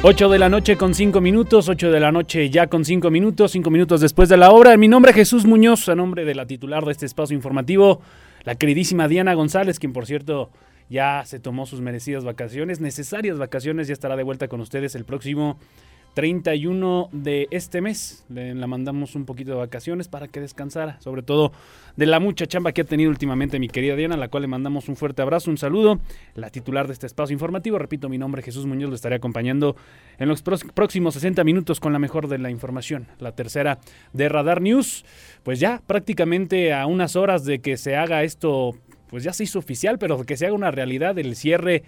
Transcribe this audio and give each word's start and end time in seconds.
8 0.00 0.28
de 0.28 0.38
la 0.38 0.48
noche 0.48 0.76
con 0.76 0.94
5 0.94 1.20
minutos, 1.20 1.68
8 1.68 1.90
de 1.90 1.98
la 1.98 2.12
noche 2.12 2.48
ya 2.50 2.68
con 2.68 2.84
5 2.84 3.10
minutos, 3.10 3.50
5 3.50 3.68
minutos 3.68 4.00
después 4.00 4.28
de 4.28 4.36
la 4.36 4.52
hora. 4.52 4.76
Mi 4.76 4.86
nombre 4.86 5.10
es 5.10 5.16
Jesús 5.16 5.44
Muñoz, 5.44 5.88
a 5.88 5.96
nombre 5.96 6.24
de 6.24 6.36
la 6.36 6.46
titular 6.46 6.84
de 6.84 6.92
este 6.92 7.04
espacio 7.04 7.34
informativo, 7.34 8.00
la 8.44 8.54
queridísima 8.54 9.08
Diana 9.08 9.34
González, 9.34 9.80
quien 9.80 9.92
por 9.92 10.06
cierto 10.06 10.50
ya 10.88 11.24
se 11.26 11.40
tomó 11.40 11.66
sus 11.66 11.80
merecidas 11.80 12.24
vacaciones, 12.24 12.78
necesarias 12.78 13.38
vacaciones, 13.38 13.88
ya 13.88 13.92
estará 13.92 14.14
de 14.14 14.22
vuelta 14.22 14.46
con 14.46 14.60
ustedes 14.60 14.94
el 14.94 15.04
próximo 15.04 15.58
31 16.14 17.08
de 17.12 17.48
este 17.50 17.80
mes. 17.80 18.24
Le 18.28 18.54
mandamos 18.54 19.14
un 19.14 19.24
poquito 19.24 19.52
de 19.52 19.58
vacaciones 19.58 20.08
para 20.08 20.28
que 20.28 20.40
descansara, 20.40 21.00
sobre 21.00 21.22
todo 21.22 21.52
de 21.96 22.06
la 22.06 22.20
mucha 22.20 22.46
chamba 22.46 22.72
que 22.72 22.82
ha 22.82 22.84
tenido 22.84 23.10
últimamente 23.10 23.58
mi 23.58 23.68
querida 23.68 23.96
Diana, 23.96 24.14
a 24.14 24.18
la 24.18 24.28
cual 24.28 24.42
le 24.42 24.48
mandamos 24.48 24.88
un 24.88 24.96
fuerte 24.96 25.22
abrazo, 25.22 25.50
un 25.50 25.58
saludo. 25.58 26.00
La 26.34 26.50
titular 26.50 26.86
de 26.86 26.92
este 26.92 27.06
espacio 27.06 27.32
informativo, 27.32 27.78
repito, 27.78 28.08
mi 28.08 28.18
nombre 28.18 28.40
es 28.40 28.46
Jesús 28.46 28.66
Muñoz, 28.66 28.90
lo 28.90 28.96
estaré 28.96 29.16
acompañando 29.16 29.76
en 30.18 30.28
los 30.28 30.42
próximos 30.42 31.14
60 31.14 31.44
minutos 31.44 31.80
con 31.80 31.92
la 31.92 31.98
mejor 31.98 32.28
de 32.28 32.38
la 32.38 32.50
información, 32.50 33.08
la 33.18 33.32
tercera 33.32 33.78
de 34.12 34.28
Radar 34.28 34.60
News. 34.60 35.04
Pues 35.42 35.60
ya 35.60 35.82
prácticamente 35.86 36.72
a 36.72 36.86
unas 36.86 37.16
horas 37.16 37.44
de 37.44 37.60
que 37.60 37.76
se 37.76 37.96
haga 37.96 38.22
esto, 38.22 38.76
pues 39.08 39.24
ya 39.24 39.32
se 39.32 39.44
hizo 39.44 39.58
oficial, 39.58 39.98
pero 39.98 40.24
que 40.24 40.36
se 40.36 40.46
haga 40.46 40.54
una 40.54 40.70
realidad 40.70 41.18
el 41.18 41.36
cierre 41.36 41.82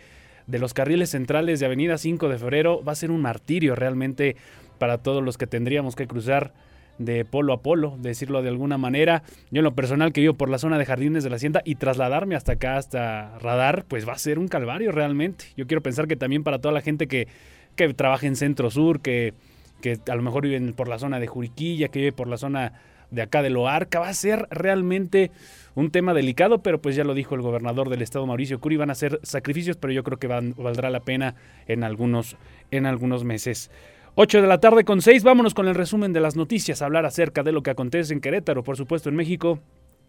de 0.51 0.59
los 0.59 0.75
carriles 0.75 1.11
centrales 1.11 1.61
de 1.61 1.67
Avenida 1.67 1.97
5 1.97 2.29
de 2.29 2.39
Febrero 2.39 2.83
va 2.83 2.93
a 2.93 2.97
ser 2.97 3.11
un 3.11 3.23
martirio 3.23 3.75
realmente 3.75 4.37
para 4.79 4.99
todos 4.99 5.23
los 5.23 5.39
que 5.39 5.47
tendríamos 5.47 5.95
que 5.95 6.07
cruzar 6.07 6.53
de 6.99 7.25
polo 7.25 7.55
a 7.55 7.63
polo, 7.63 7.97
decirlo 7.99 8.43
de 8.43 8.49
alguna 8.49 8.77
manera. 8.77 9.23
Yo 9.51 9.61
en 9.61 9.65
lo 9.65 9.75
personal 9.75 10.13
que 10.13 10.21
vivo 10.21 10.35
por 10.35 10.51
la 10.51 10.59
zona 10.59 10.77
de 10.77 10.85
Jardines 10.85 11.25
de 11.25 11.31
la 11.31 11.37
Hacienda 11.37 11.63
y 11.65 11.77
trasladarme 11.77 12.35
hasta 12.35 12.53
acá, 12.53 12.77
hasta 12.77 13.39
Radar, 13.39 13.85
pues 13.89 14.07
va 14.07 14.13
a 14.13 14.19
ser 14.19 14.39
un 14.39 14.49
calvario 14.49 14.93
realmente. 14.93 15.47
Yo 15.57 15.67
quiero 15.67 15.83
pensar 15.83 16.09
que 16.09 16.17
también 16.17 16.43
para 16.43 16.59
toda 16.59 16.75
la 16.75 16.83
gente 16.83 17.07
que, 17.07 17.29
que 17.77 17.95
trabaja 17.95 18.27
en 18.27 18.37
Centro 18.37 18.71
Sur, 18.71 19.01
que, 19.01 19.33
que 19.81 19.99
a 20.11 20.15
lo 20.15 20.23
mejor 20.23 20.43
viven 20.43 20.75
por 20.75 20.89
la 20.89 20.99
zona 20.99 21.21
de 21.21 21.27
Juriquilla, 21.27 21.89
que 21.89 22.01
vive 22.01 22.13
por 22.13 22.29
la 22.29 22.37
zona 22.37 22.73
de 23.11 23.23
acá 23.23 23.43
de 23.43 23.51
Loarca, 23.51 24.01
va 24.01 24.09
a 24.09 24.15
ser 24.15 24.47
realmente 24.51 25.31
un 25.75 25.91
tema 25.91 26.15
delicado, 26.15 26.63
pero 26.63 26.81
pues 26.81 26.97
ya 26.97 27.05
lo 27.05 27.15
dijo 27.15 27.35
el 27.35 27.43
gobernador 27.43 27.89
del 27.89 28.03
estado 28.03 28.27
Mauricio 28.27 28.61
Curi, 28.61 28.77
van 28.77 28.91
a 28.91 28.95
ser 28.95 29.21
sacrificios, 29.23 29.77
pero 29.77 29.93
yo 29.93 30.05
creo 30.05 30.19
que 30.19 30.27
valdrá 30.27 30.91
la 30.91 31.01
pena 31.01 31.35
en 31.67 31.85
algunos, 31.85 32.37
en 32.71 32.87
algunos 32.87 33.25
meses. 33.25 33.71
8 34.17 34.43
de 34.43 34.49
la 34.49 34.59
tarde 34.59 34.85
con 34.85 35.01
6, 35.01 35.23
vámonos 35.23 35.55
con 35.55 35.69
el 35.69 35.75
resumen 35.75 36.13
de 36.13 36.21
las 36.21 36.37
noticias, 36.37 36.83
hablar 36.83 37.07
acerca 37.07 37.43
de 37.43 37.53
lo 37.53 37.63
que 37.63 37.71
acontece 37.71 38.13
en 38.13 38.21
Querétaro, 38.21 38.65
por 38.65 38.77
supuesto 38.77 39.09
en 39.09 39.17
México 39.17 39.61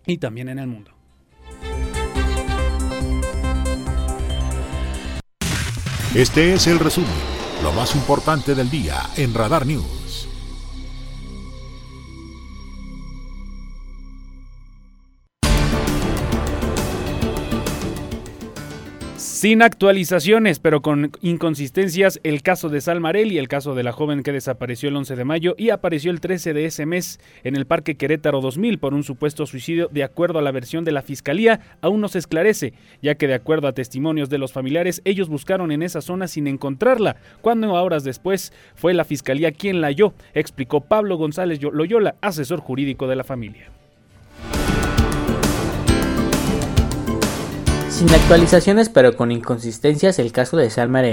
y 0.05 0.17
también 0.17 0.49
en 0.49 0.59
el 0.59 0.67
mundo. 0.67 0.91
Este 6.15 6.53
es 6.53 6.67
el 6.67 6.79
resumen, 6.79 7.09
lo 7.63 7.71
más 7.71 7.95
importante 7.95 8.53
del 8.53 8.69
día 8.69 8.95
en 9.15 9.33
Radar 9.33 9.65
News. 9.65 10.00
Sin 19.41 19.63
actualizaciones, 19.63 20.59
pero 20.59 20.83
con 20.83 21.13
inconsistencias, 21.23 22.19
el 22.21 22.43
caso 22.43 22.69
de 22.69 22.79
Salmarel 22.79 23.31
y 23.31 23.39
el 23.39 23.47
caso 23.47 23.73
de 23.73 23.81
la 23.81 23.91
joven 23.91 24.21
que 24.21 24.31
desapareció 24.31 24.87
el 24.87 24.95
11 24.95 25.15
de 25.15 25.25
mayo 25.25 25.55
y 25.57 25.71
apareció 25.71 26.11
el 26.11 26.21
13 26.21 26.53
de 26.53 26.65
ese 26.65 26.85
mes 26.85 27.19
en 27.43 27.55
el 27.55 27.65
Parque 27.65 27.97
Querétaro 27.97 28.39
2000 28.39 28.77
por 28.77 28.93
un 28.93 29.01
supuesto 29.03 29.47
suicidio, 29.47 29.89
de 29.91 30.03
acuerdo 30.03 30.37
a 30.37 30.43
la 30.43 30.51
versión 30.51 30.85
de 30.85 30.91
la 30.91 31.01
Fiscalía, 31.01 31.59
aún 31.81 32.01
no 32.01 32.07
se 32.07 32.19
esclarece, 32.19 32.73
ya 33.01 33.15
que 33.15 33.25
de 33.25 33.33
acuerdo 33.33 33.67
a 33.67 33.73
testimonios 33.73 34.29
de 34.29 34.37
los 34.37 34.53
familiares, 34.53 35.01
ellos 35.05 35.27
buscaron 35.27 35.71
en 35.71 35.81
esa 35.81 36.01
zona 36.01 36.27
sin 36.27 36.45
encontrarla, 36.45 37.15
cuando 37.41 37.73
horas 37.73 38.03
después 38.03 38.53
fue 38.75 38.93
la 38.93 39.05
Fiscalía 39.05 39.53
quien 39.53 39.81
la 39.81 39.87
halló, 39.87 40.13
explicó 40.35 40.81
Pablo 40.81 41.17
González 41.17 41.59
Loyola, 41.63 42.13
asesor 42.21 42.59
jurídico 42.59 43.07
de 43.07 43.15
la 43.15 43.23
familia. 43.23 43.71
Sin 48.01 48.15
actualizaciones 48.15 48.89
pero 48.89 49.15
con 49.15 49.31
inconsistencias 49.31 50.17
el 50.17 50.31
caso 50.31 50.57
de 50.57 50.71
Salma 50.71 51.03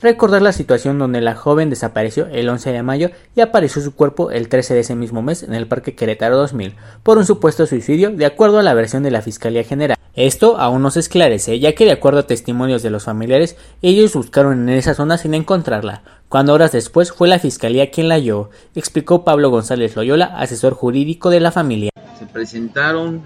Recordar 0.00 0.42
la 0.42 0.50
situación 0.50 0.98
donde 0.98 1.20
la 1.20 1.36
joven 1.36 1.70
desapareció 1.70 2.26
el 2.26 2.48
11 2.48 2.72
de 2.72 2.82
mayo 2.82 3.10
y 3.36 3.40
apareció 3.40 3.80
su 3.80 3.94
cuerpo 3.94 4.32
el 4.32 4.48
13 4.48 4.74
de 4.74 4.80
ese 4.80 4.96
mismo 4.96 5.22
mes 5.22 5.44
en 5.44 5.54
el 5.54 5.68
Parque 5.68 5.94
Querétaro 5.94 6.36
2000 6.36 6.74
por 7.04 7.18
un 7.18 7.24
supuesto 7.24 7.66
suicidio 7.66 8.10
de 8.10 8.26
acuerdo 8.26 8.58
a 8.58 8.64
la 8.64 8.74
versión 8.74 9.04
de 9.04 9.12
la 9.12 9.22
Fiscalía 9.22 9.62
General. 9.62 9.96
Esto 10.14 10.58
aún 10.58 10.82
no 10.82 10.90
se 10.90 10.98
esclarece 10.98 11.60
ya 11.60 11.72
que 11.76 11.84
de 11.84 11.92
acuerdo 11.92 12.18
a 12.18 12.26
testimonios 12.26 12.82
de 12.82 12.90
los 12.90 13.04
familiares 13.04 13.56
ellos 13.80 14.14
buscaron 14.14 14.68
en 14.68 14.74
esa 14.76 14.94
zona 14.94 15.18
sin 15.18 15.34
encontrarla, 15.34 16.02
cuando 16.28 16.52
horas 16.52 16.72
después 16.72 17.12
fue 17.12 17.28
la 17.28 17.38
Fiscalía 17.38 17.92
quien 17.92 18.08
la 18.08 18.16
halló, 18.16 18.50
explicó 18.74 19.22
Pablo 19.22 19.50
González 19.50 19.94
Loyola, 19.94 20.36
asesor 20.36 20.74
jurídico 20.74 21.30
de 21.30 21.38
la 21.38 21.52
familia. 21.52 21.90
Se 22.18 22.26
presentaron 22.26 23.22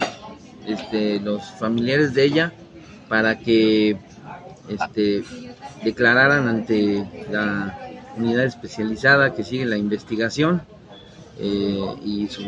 este, 0.66 1.20
los 1.20 1.42
familiares 1.52 2.12
de 2.12 2.24
ella 2.24 2.52
para 3.08 3.38
que 3.38 3.96
este, 4.68 5.24
declararan 5.84 6.48
ante 6.48 7.06
la 7.30 7.78
unidad 8.16 8.44
especializada 8.44 9.34
que 9.34 9.44
sigue 9.44 9.64
la 9.64 9.76
investigación 9.76 10.62
eh, 11.38 11.94
y 12.04 12.28
su, 12.28 12.42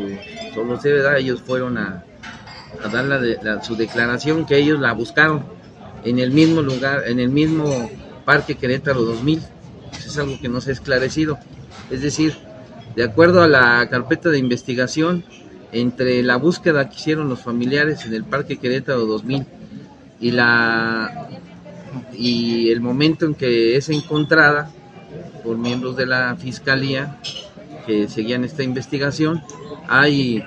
solo 0.54 0.80
se 0.80 0.96
da, 0.96 1.18
ellos 1.18 1.40
fueron 1.42 1.78
a, 1.78 2.04
dar 2.92 3.04
la, 3.04 3.62
su 3.62 3.76
declaración 3.76 4.46
que 4.46 4.56
ellos 4.56 4.80
la 4.80 4.92
buscaron 4.92 5.44
en 6.04 6.18
el 6.18 6.30
mismo 6.30 6.62
lugar, 6.62 7.04
en 7.06 7.20
el 7.20 7.28
mismo 7.28 7.90
Parque 8.24 8.56
Querétaro 8.56 9.02
2000. 9.02 9.42
es 9.92 10.18
algo 10.18 10.38
que 10.40 10.48
no 10.48 10.60
se 10.60 10.70
ha 10.70 10.72
esclarecido. 10.72 11.38
Es 11.90 12.02
decir, 12.02 12.34
de 12.96 13.04
acuerdo 13.04 13.42
a 13.42 13.48
la 13.48 13.88
carpeta 13.90 14.28
de 14.30 14.38
investigación, 14.38 15.24
entre 15.72 16.22
la 16.22 16.36
búsqueda 16.36 16.88
que 16.88 16.96
hicieron 16.96 17.28
los 17.28 17.40
familiares 17.40 18.04
en 18.04 18.14
el 18.14 18.24
Parque 18.24 18.56
Querétaro 18.56 19.06
2000 19.06 19.46
y 20.20 20.30
la 20.30 21.28
y 22.12 22.70
el 22.70 22.80
momento 22.80 23.26
en 23.26 23.34
que 23.34 23.76
es 23.76 23.88
encontrada 23.88 24.70
por 25.42 25.58
miembros 25.58 25.96
de 25.96 26.06
la 26.06 26.36
fiscalía 26.36 27.18
que 27.86 28.08
seguían 28.08 28.44
esta 28.44 28.62
investigación 28.62 29.42
hay 29.88 30.44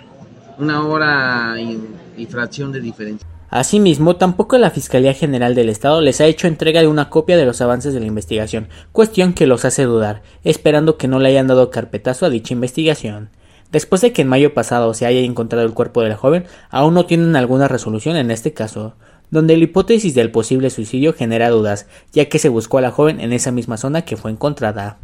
una 0.57 0.85
hora 0.87 1.55
y, 1.59 2.25
fracción 2.27 2.71
de 2.71 2.79
diferencia. 2.79 3.27
Asimismo, 3.49 4.15
tampoco 4.15 4.57
la 4.57 4.71
Fiscalía 4.71 5.13
General 5.13 5.53
del 5.53 5.69
Estado 5.69 6.01
les 6.01 6.21
ha 6.21 6.25
hecho 6.25 6.47
entrega 6.47 6.81
de 6.81 6.87
una 6.87 7.09
copia 7.09 7.37
de 7.37 7.45
los 7.45 7.61
avances 7.61 7.93
de 7.93 7.99
la 7.99 8.05
investigación, 8.05 8.69
cuestión 8.91 9.33
que 9.33 9.45
los 9.45 9.65
hace 9.65 9.83
dudar, 9.83 10.23
esperando 10.43 10.97
que 10.97 11.07
no 11.07 11.19
le 11.19 11.29
hayan 11.29 11.47
dado 11.47 11.69
carpetazo 11.69 12.25
a 12.25 12.29
dicha 12.29 12.53
investigación. 12.53 13.29
Después 13.71 14.01
de 14.01 14.13
que 14.13 14.21
en 14.21 14.27
mayo 14.27 14.53
pasado 14.53 14.93
se 14.93 15.05
haya 15.05 15.19
encontrado 15.19 15.65
el 15.65 15.73
cuerpo 15.73 16.01
de 16.01 16.09
la 16.09 16.15
joven, 16.15 16.45
aún 16.69 16.93
no 16.93 17.05
tienen 17.05 17.35
alguna 17.35 17.67
resolución 17.67 18.15
en 18.15 18.31
este 18.31 18.53
caso 18.53 18.95
donde 19.31 19.57
la 19.57 19.63
hipótesis 19.63 20.13
del 20.13 20.31
posible 20.31 20.69
suicidio 20.69 21.13
genera 21.13 21.49
dudas, 21.49 21.87
ya 22.11 22.29
que 22.29 22.39
se 22.39 22.49
buscó 22.49 22.77
a 22.77 22.81
la 22.81 22.91
joven 22.91 23.19
en 23.19 23.33
esa 23.33 23.51
misma 23.51 23.77
zona 23.77 24.03
que 24.03 24.17
fue 24.17 24.31
encontrada. 24.31 24.99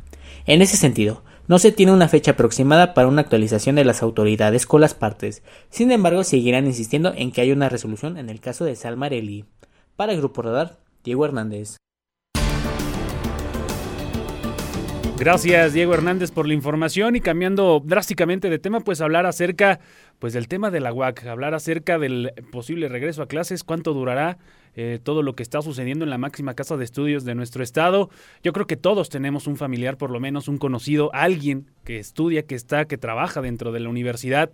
En 0.45 0.62
ese 0.62 0.77
sentido, 0.77 1.24
no 1.48 1.57
se 1.57 1.71
tiene 1.71 1.92
una 1.92 2.07
fecha 2.07 2.31
aproximada 2.31 2.94
para 2.94 3.07
una 3.07 3.21
actualización 3.21 3.75
de 3.75 3.83
las 3.83 4.04
autoridades 4.04 4.66
con 4.68 4.81
las 4.81 4.94
partes, 4.94 5.42
sin 5.71 5.92
embargo 5.92 6.24
seguirán 6.24 6.68
insistiendo 6.68 7.12
en 7.16 7.31
que 7.31 7.42
hay 7.42 7.51
una 7.51 7.69
resolución 7.69 8.18
en 8.18 8.30
el 8.30 8.39
caso 8.39 8.66
de 8.66 8.75
Salmarelli. 8.75 9.45
Para 9.95 10.13
Grupo 10.13 10.44
Radar, 10.44 10.77
Diego 11.04 11.25
Hernández. 11.25 11.77
Gracias 15.19 15.74
Diego 15.74 15.94
Hernández 15.94 16.31
por 16.31 16.48
la 16.48 16.54
información 16.54 17.18
y 17.18 17.19
cambiando 17.19 17.81
drásticamente 17.83 18.50
de 18.50 18.57
tema, 18.57 18.80
pues 18.80 19.01
hablar 19.01 19.25
acerca 19.25 19.81
pues 20.18 20.31
del 20.31 20.48
tema 20.48 20.71
de 20.71 20.80
la 20.80 20.94
UAC, 20.94 21.25
hablar 21.25 21.54
acerca 21.54 22.00
del 22.00 22.31
posible 22.54 22.88
regreso 22.88 23.21
a 23.21 23.27
clases, 23.27 23.66
cuánto 23.66 23.94
durará 23.94 24.38
eh, 24.75 24.98
todo 25.04 25.21
lo 25.21 25.36
que 25.36 25.44
está 25.44 25.62
sucediendo 25.62 26.06
en 26.06 26.10
la 26.10 26.18
máxima 26.18 26.54
casa 26.54 26.77
de 26.77 26.86
estudios 26.86 27.25
de 27.25 27.36
nuestro 27.36 27.63
estado. 27.63 28.10
Yo 28.44 28.54
creo 28.54 28.66
que 28.66 28.77
todos 28.77 29.10
tenemos 29.10 29.45
un 29.45 29.57
familiar, 29.57 29.98
por 29.98 30.10
lo 30.10 30.21
menos 30.21 30.48
un 30.48 30.57
conocido, 30.57 31.12
alguien 31.13 31.69
que 31.83 32.00
estudia, 32.00 32.44
que 32.44 32.56
está, 32.56 32.86
que 32.86 32.98
trabaja 32.98 33.42
dentro 33.42 33.74
de 33.74 33.81
la 33.81 33.89
universidad 33.89 34.54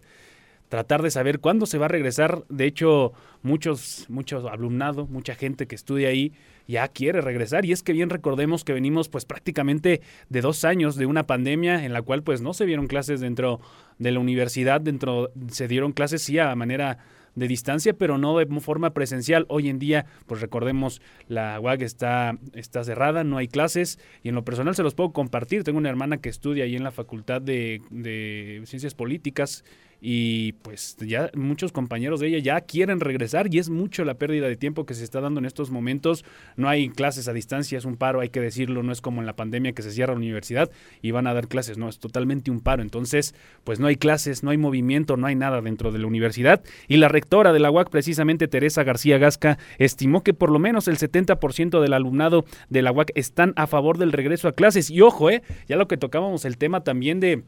tratar 0.70 1.02
de 1.02 1.12
saber 1.12 1.40
cuándo 1.40 1.66
se 1.66 1.78
va 1.78 1.86
a 1.86 1.90
regresar. 1.90 2.44
De 2.50 2.66
hecho, 2.66 3.14
muchos, 3.44 4.06
muchos 4.10 4.46
alumnado, 4.46 5.08
mucha 5.08 5.36
gente 5.36 5.68
que 5.68 5.76
estudia 5.76 6.10
ahí 6.10 6.34
ya 6.68 6.88
quiere 6.88 7.22
regresar. 7.22 7.66
Y 7.66 7.72
es 7.72 7.84
que 7.84 7.94
bien 7.94 8.10
recordemos 8.10 8.64
que 8.64 8.74
venimos 8.74 9.10
pues 9.10 9.26
prácticamente 9.26 10.02
de 10.30 10.42
dos 10.42 10.66
años 10.66 10.96
de 10.96 11.06
una 11.06 11.28
pandemia 11.28 11.86
en 11.86 11.94
la 11.94 12.02
cual 12.02 12.24
pues 12.24 12.42
no 12.42 12.54
se 12.54 12.66
vieron 12.66 12.88
clases 12.88 13.20
dentro 13.20 13.60
de 14.00 14.12
la 14.12 14.20
universidad, 14.20 14.82
dentro 14.82 15.32
se 15.50 15.68
dieron 15.68 15.94
clases 15.94 16.24
sí 16.24 16.40
a 16.40 16.56
manera 16.56 16.98
de 17.36 17.48
distancia, 17.48 17.94
pero 17.94 18.18
no 18.18 18.38
de 18.38 18.46
forma 18.62 18.94
presencial. 18.94 19.46
Hoy 19.50 19.70
en 19.70 19.78
día, 19.78 20.06
pues 20.26 20.42
recordemos, 20.42 21.02
la 21.28 21.60
UAG 21.60 21.84
está, 21.84 22.38
está 22.54 22.84
cerrada, 22.84 23.24
no 23.24 23.38
hay 23.38 23.48
clases 23.48 24.00
y 24.24 24.30
en 24.30 24.36
lo 24.36 24.44
personal 24.44 24.76
se 24.76 24.84
los 24.84 24.96
puedo 24.96 25.12
compartir. 25.12 25.64
Tengo 25.64 25.78
una 25.78 25.90
hermana 25.90 26.18
que 26.18 26.30
estudia 26.30 26.64
ahí 26.64 26.76
en 26.76 26.84
la 26.84 26.92
Facultad 26.92 27.42
de, 27.42 27.82
de 27.92 28.62
Ciencias 28.66 28.96
Políticas 28.96 29.64
y 30.08 30.52
pues 30.62 30.98
ya 30.98 31.32
muchos 31.34 31.72
compañeros 31.72 32.20
de 32.20 32.28
ella 32.28 32.38
ya 32.38 32.62
quieren 32.62 33.00
regresar 33.00 33.52
y 33.52 33.58
es 33.58 33.72
mucho 33.72 34.06
la 34.06 34.14
pérdida 34.14 34.48
de 34.48 34.56
tiempo 34.56 34.86
que 34.86 34.94
se 34.94 35.04
está 35.04 35.20
dando 35.20 35.40
en 35.40 35.48
estos 35.48 35.72
momentos. 35.72 36.24
No 36.58 36.70
hay 36.70 36.90
clases 36.90 37.28
a 37.28 37.34
distancia, 37.34 37.80
es 37.80 37.86
un 37.86 37.98
paro, 37.98 38.20
hay 38.20 38.30
que 38.30 38.40
decirlo, 38.40 38.84
no 38.84 38.92
es 38.92 39.02
como 39.02 39.22
en 39.22 39.26
la 39.26 39.36
pandemia 39.36 39.72
que 39.72 39.82
se 39.82 39.90
cierra 39.90 40.14
la 40.14 40.20
universidad 40.20 40.70
y 41.02 41.10
van 41.10 41.26
a 41.26 41.34
dar 41.34 41.48
clases, 41.48 41.80
no, 41.80 41.90
es 41.90 41.98
totalmente 41.98 42.52
un 42.52 42.60
paro. 42.60 42.84
Entonces, 42.84 43.34
pues 43.64 43.80
no 43.80 43.88
hay 43.88 43.96
clases, 43.96 44.44
no 44.44 44.52
hay 44.52 44.60
movimiento, 44.60 45.18
no 45.18 45.26
hay 45.26 45.34
nada 45.34 45.60
dentro 45.60 45.92
de 45.92 45.98
la 45.98 46.06
universidad 46.06 46.62
y 46.88 46.98
la 46.98 47.08
rectora 47.08 47.52
de 47.52 47.60
la 47.60 47.72
UAC, 47.72 47.90
precisamente 47.90 48.48
Teresa 48.48 48.84
García 48.84 49.18
Gasca, 49.18 49.58
estimó 49.80 50.22
que 50.22 50.36
por 50.36 50.52
lo 50.52 50.60
menos 50.60 50.88
el 50.88 51.00
70% 51.00 51.82
del 51.82 51.94
alumnado 51.94 52.46
de 52.70 52.84
la 52.84 52.92
UAC 52.92 53.12
están 53.16 53.54
a 53.56 53.66
favor 53.66 53.98
del 53.98 54.12
regreso 54.12 54.48
a 54.50 54.52
clases. 54.52 54.92
Y 54.92 55.02
ojo, 55.02 55.32
eh, 55.32 55.42
ya 55.68 55.78
lo 55.78 55.88
que 55.88 55.98
tocábamos 55.98 56.46
el 56.46 56.60
tema 56.60 56.84
también 56.84 57.20
de 57.20 57.44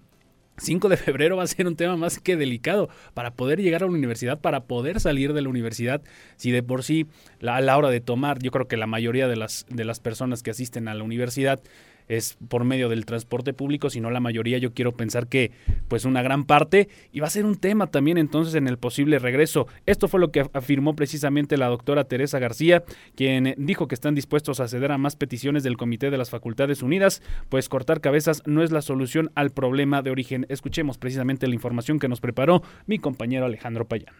5 0.57 0.89
de 0.89 0.98
febrero 0.98 1.38
va 1.38 1.44
a 1.44 1.48
ser 1.48 1.68
un 1.68 1.75
tema 1.75 1.98
más 1.98 2.19
que 2.19 2.36
delicado 2.36 2.89
para 3.13 3.31
poder 3.31 3.62
llegar 3.62 3.83
a 3.83 3.86
la 3.86 3.92
universidad, 3.92 4.39
para 4.39 4.62
poder 4.62 5.00
salir 5.00 5.33
de 5.33 5.42
la 5.42 5.50
universidad. 5.50 6.01
Si 6.36 6.51
de 6.51 6.63
por 6.63 6.83
sí 6.83 7.06
a 7.45 7.62
la 7.62 7.77
hora 7.77 7.89
de 7.89 8.01
tomar, 8.01 8.39
yo 8.39 8.51
creo 8.51 8.68
que 8.68 8.77
la 8.77 8.88
mayoría 8.88 9.27
de 9.27 9.36
las, 9.36 9.65
de 9.69 9.86
las 9.86 10.00
personas 10.00 10.44
que 10.44 10.51
asisten 10.51 10.88
a 10.88 10.95
la 10.95 11.04
universidad 11.04 11.62
es 12.07 12.38
por 12.48 12.63
medio 12.63 12.89
del 12.89 13.06
transporte 13.06 13.54
público, 13.54 13.89
sino 13.89 14.09
la 14.12 14.19
mayoría 14.19 14.57
yo 14.57 14.74
quiero 14.74 14.94
pensar 14.94 15.27
que 15.27 15.51
pues 15.88 16.06
una 16.06 16.21
gran 16.21 16.45
parte 16.45 16.89
y 17.12 17.19
va 17.19 17.27
a 17.27 17.31
ser 17.31 17.45
un 17.45 17.56
tema 17.56 17.88
también 17.88 18.18
entonces 18.18 18.56
en 18.56 18.68
el 18.68 18.77
posible 18.77 19.19
regreso. 19.19 19.68
Esto 19.86 20.07
fue 20.07 20.19
lo 20.19 20.31
que 20.31 20.45
afirmó 20.54 20.95
precisamente 20.95 21.57
la 21.57 21.68
doctora 21.68 22.06
Teresa 22.06 22.39
García, 22.39 22.83
quien 23.15 23.56
dijo 23.57 23.88
que 23.88 23.95
están 23.95 24.15
dispuestos 24.15 24.59
a 24.59 24.68
ceder 24.68 24.92
a 24.92 24.98
más 24.98 25.15
peticiones 25.15 25.63
del 25.63 25.77
Comité 25.77 26.09
de 26.09 26.18
las 26.18 26.30
Facultades 26.30 26.81
Unidas, 26.81 27.21
pues 27.50 27.69
cortar 27.69 28.01
cabezas 28.01 28.44
no 28.45 28.63
es 28.63 28.71
la 28.71 28.81
solución 28.81 29.31
al 29.36 29.51
problema 29.51 30.01
de 30.01 30.12
origen. 30.12 30.45
Escuchemos 30.50 30.98
precisamente 30.98 31.48
la 31.48 31.56
información 31.56 32.00
que 32.00 32.07
nos 32.07 32.21
preparó 32.21 32.63
mi 32.86 33.00
compañero 33.00 33.45
Alejandro 33.45 33.88
Payán 33.88 34.13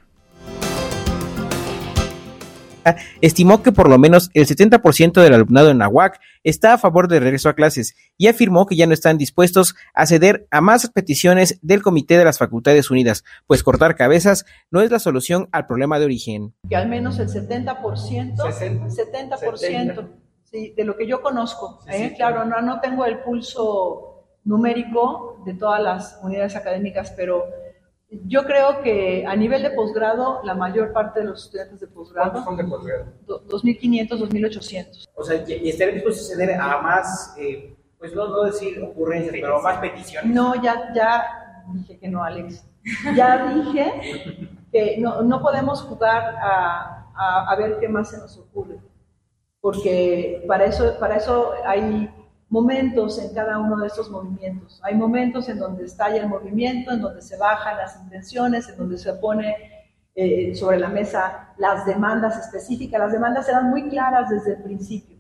estimó 3.22 3.62
que 3.62 3.72
por 3.72 3.90
lo 3.90 3.98
menos 3.98 4.30
el 4.34 4.46
70% 4.46 5.22
del 5.22 5.34
alumnado 5.34 5.70
en 5.70 5.80
Nahuac 5.80 6.20
está 6.44 6.74
a 6.74 6.78
favor 6.78 7.08
del 7.08 7.24
regreso 7.24 7.50
a 7.50 7.54
clases 7.56 7.96
y 8.18 8.28
afirmó 8.28 8.66
que 8.66 8.76
ya 8.76 8.88
no 8.88 8.94
están 8.94 9.18
dispuestos 9.18 9.76
a 9.94 10.06
ceder 10.06 10.48
a 10.52 10.62
más 10.62 10.90
peticiones 10.90 11.60
del 11.62 11.82
Comité 11.82 12.18
de 12.18 12.26
las 12.26 12.38
Facultades 12.38 12.90
Unidas, 12.90 13.24
pues 13.48 13.64
cortar 13.64 13.96
cabezas 13.96 14.46
no 14.72 14.82
es 14.82 14.92
la 14.92 15.00
solución 15.00 15.50
al 15.52 15.68
problema 15.68 16.00
de 16.00 16.06
origen. 16.06 16.54
Que 16.70 16.76
al 16.76 16.88
menos 16.88 17.20
el 17.20 17.28
70%, 17.28 18.36
70%, 18.38 20.08
de 20.52 20.84
lo 20.86 20.96
que 20.96 21.08
yo 21.08 21.22
conozco, 21.22 21.82
¿eh? 21.90 22.14
claro, 22.16 22.46
no, 22.46 22.62
no 22.62 22.80
tengo 22.80 23.06
el 23.06 23.20
pulso 23.20 24.18
numérico 24.46 25.44
de 25.46 25.54
todas 25.54 25.82
las 25.82 26.20
unidades 26.24 26.56
académicas, 26.56 27.14
pero 27.16 27.44
yo 28.10 28.46
creo 28.46 28.82
que 28.82 29.26
a 29.26 29.36
nivel 29.36 29.64
de 29.64 29.72
posgrado, 29.72 30.42
la 30.44 30.54
mayor 30.54 30.94
parte 30.94 31.20
de 31.20 31.26
los 31.28 31.46
estudiantes 31.46 31.80
de 31.80 31.88
posgrado. 31.88 32.44
son 32.44 32.56
de 32.56 32.64
posgrado? 32.64 33.06
2.500, 33.28 34.10
2.800. 34.10 35.10
O 35.14 35.24
sea, 35.24 35.44
y 35.48 35.70
estarían 35.70 35.96
dispuestos 35.96 36.32
a 36.32 36.36
ceder 36.36 36.60
a 36.60 36.82
más, 36.82 37.36
eh, 37.38 37.76
pues 38.00 38.16
no, 38.16 38.28
no 38.28 38.44
decir 38.44 38.82
ocurrencias, 38.82 39.34
pero 39.34 39.62
más 39.62 39.78
peticiones. 39.80 40.34
No, 40.34 40.62
ya, 40.62 40.94
ya 40.96 41.64
dije 41.74 42.00
que 42.00 42.08
no, 42.08 42.24
Alex. 42.24 42.66
Ya 43.16 43.54
dije 43.54 44.48
que 44.72 44.98
no, 45.00 45.22
no 45.22 45.42
podemos 45.42 45.82
jugar 45.82 46.36
a, 46.42 47.12
a, 47.14 47.52
a 47.52 47.56
ver 47.58 47.78
qué 47.80 47.90
más 47.90 48.10
se 48.12 48.18
nos 48.18 48.38
ocurre. 48.38 48.78
Porque 49.60 50.46
para 50.48 50.66
eso, 50.66 50.98
para 50.98 51.18
eso 51.18 51.52
hay 51.66 52.10
momentos 52.50 53.20
en 53.20 53.34
cada 53.34 53.60
uno 53.60 53.78
de 53.78 53.88
estos 53.88 54.10
movimientos. 54.10 54.80
Hay 54.84 54.96
momentos 54.96 55.50
en 55.50 55.60
donde 55.60 55.86
estalla 55.86 56.22
el 56.22 56.28
movimiento, 56.28 56.92
en 56.92 57.02
donde 57.02 57.22
se 57.22 57.38
bajan 57.38 57.78
las 57.78 58.00
intenciones, 58.02 58.70
en 58.70 58.78
donde 58.78 58.98
se 58.98 59.14
pone 59.14 59.56
eh, 60.16 60.56
sobre 60.56 60.80
la 60.80 60.90
mesa 60.90 61.54
las 61.58 61.86
demandas 61.86 62.38
específicas. 62.40 63.00
Las 63.00 63.12
demandas 63.12 63.48
eran 63.50 63.70
muy 63.70 63.90
claras 63.90 64.30
desde 64.30 64.54
el 64.54 64.64
principio. 64.64 65.18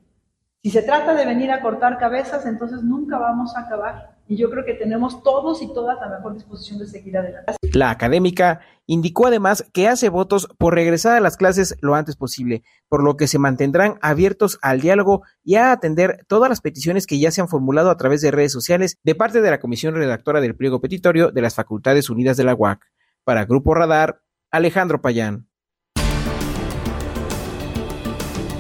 Si 0.63 0.71
se 0.71 0.81
trata 0.81 1.13
de 1.13 1.25
venir 1.25 1.51
a 1.51 1.61
cortar 1.61 1.97
cabezas, 1.97 2.45
entonces 2.45 2.81
nunca 2.81 3.17
vamos 3.17 3.55
a 3.55 3.61
acabar 3.61 4.17
y 4.27 4.35
yo 4.35 4.49
creo 4.49 4.65
que 4.65 4.73
tenemos 4.73 5.23
todos 5.23 5.61
y 5.61 5.73
todas 5.73 5.99
la 5.99 6.09
mejor 6.09 6.33
disposición 6.33 6.79
de 6.79 6.87
seguir 6.87 7.17
adelante. 7.17 7.53
La 7.73 7.91
académica 7.91 8.59
indicó 8.87 9.27
además 9.27 9.65
que 9.73 9.87
hace 9.87 10.09
votos 10.09 10.47
por 10.57 10.73
regresar 10.73 11.15
a 11.15 11.19
las 11.19 11.37
clases 11.37 11.75
lo 11.81 11.93
antes 11.93 12.15
posible, 12.15 12.63
por 12.87 13.03
lo 13.03 13.17
que 13.17 13.27
se 13.27 13.37
mantendrán 13.37 13.99
abiertos 14.01 14.57
al 14.61 14.81
diálogo 14.81 15.21
y 15.43 15.55
a 15.55 15.71
atender 15.71 16.25
todas 16.27 16.49
las 16.49 16.61
peticiones 16.61 17.05
que 17.05 17.19
ya 17.19 17.29
se 17.29 17.41
han 17.41 17.49
formulado 17.49 17.91
a 17.91 17.97
través 17.97 18.21
de 18.21 18.31
redes 18.31 18.53
sociales 18.53 18.97
de 19.03 19.13
parte 19.13 19.41
de 19.41 19.51
la 19.51 19.59
comisión 19.59 19.93
redactora 19.93 20.41
del 20.41 20.55
pliego 20.55 20.81
petitorio 20.81 21.31
de 21.31 21.41
las 21.41 21.53
Facultades 21.53 22.09
Unidas 22.09 22.37
de 22.37 22.45
la 22.45 22.55
UAC. 22.55 22.83
Para 23.23 23.45
Grupo 23.45 23.75
Radar, 23.75 24.21
Alejandro 24.51 25.01
Payán. 25.01 25.47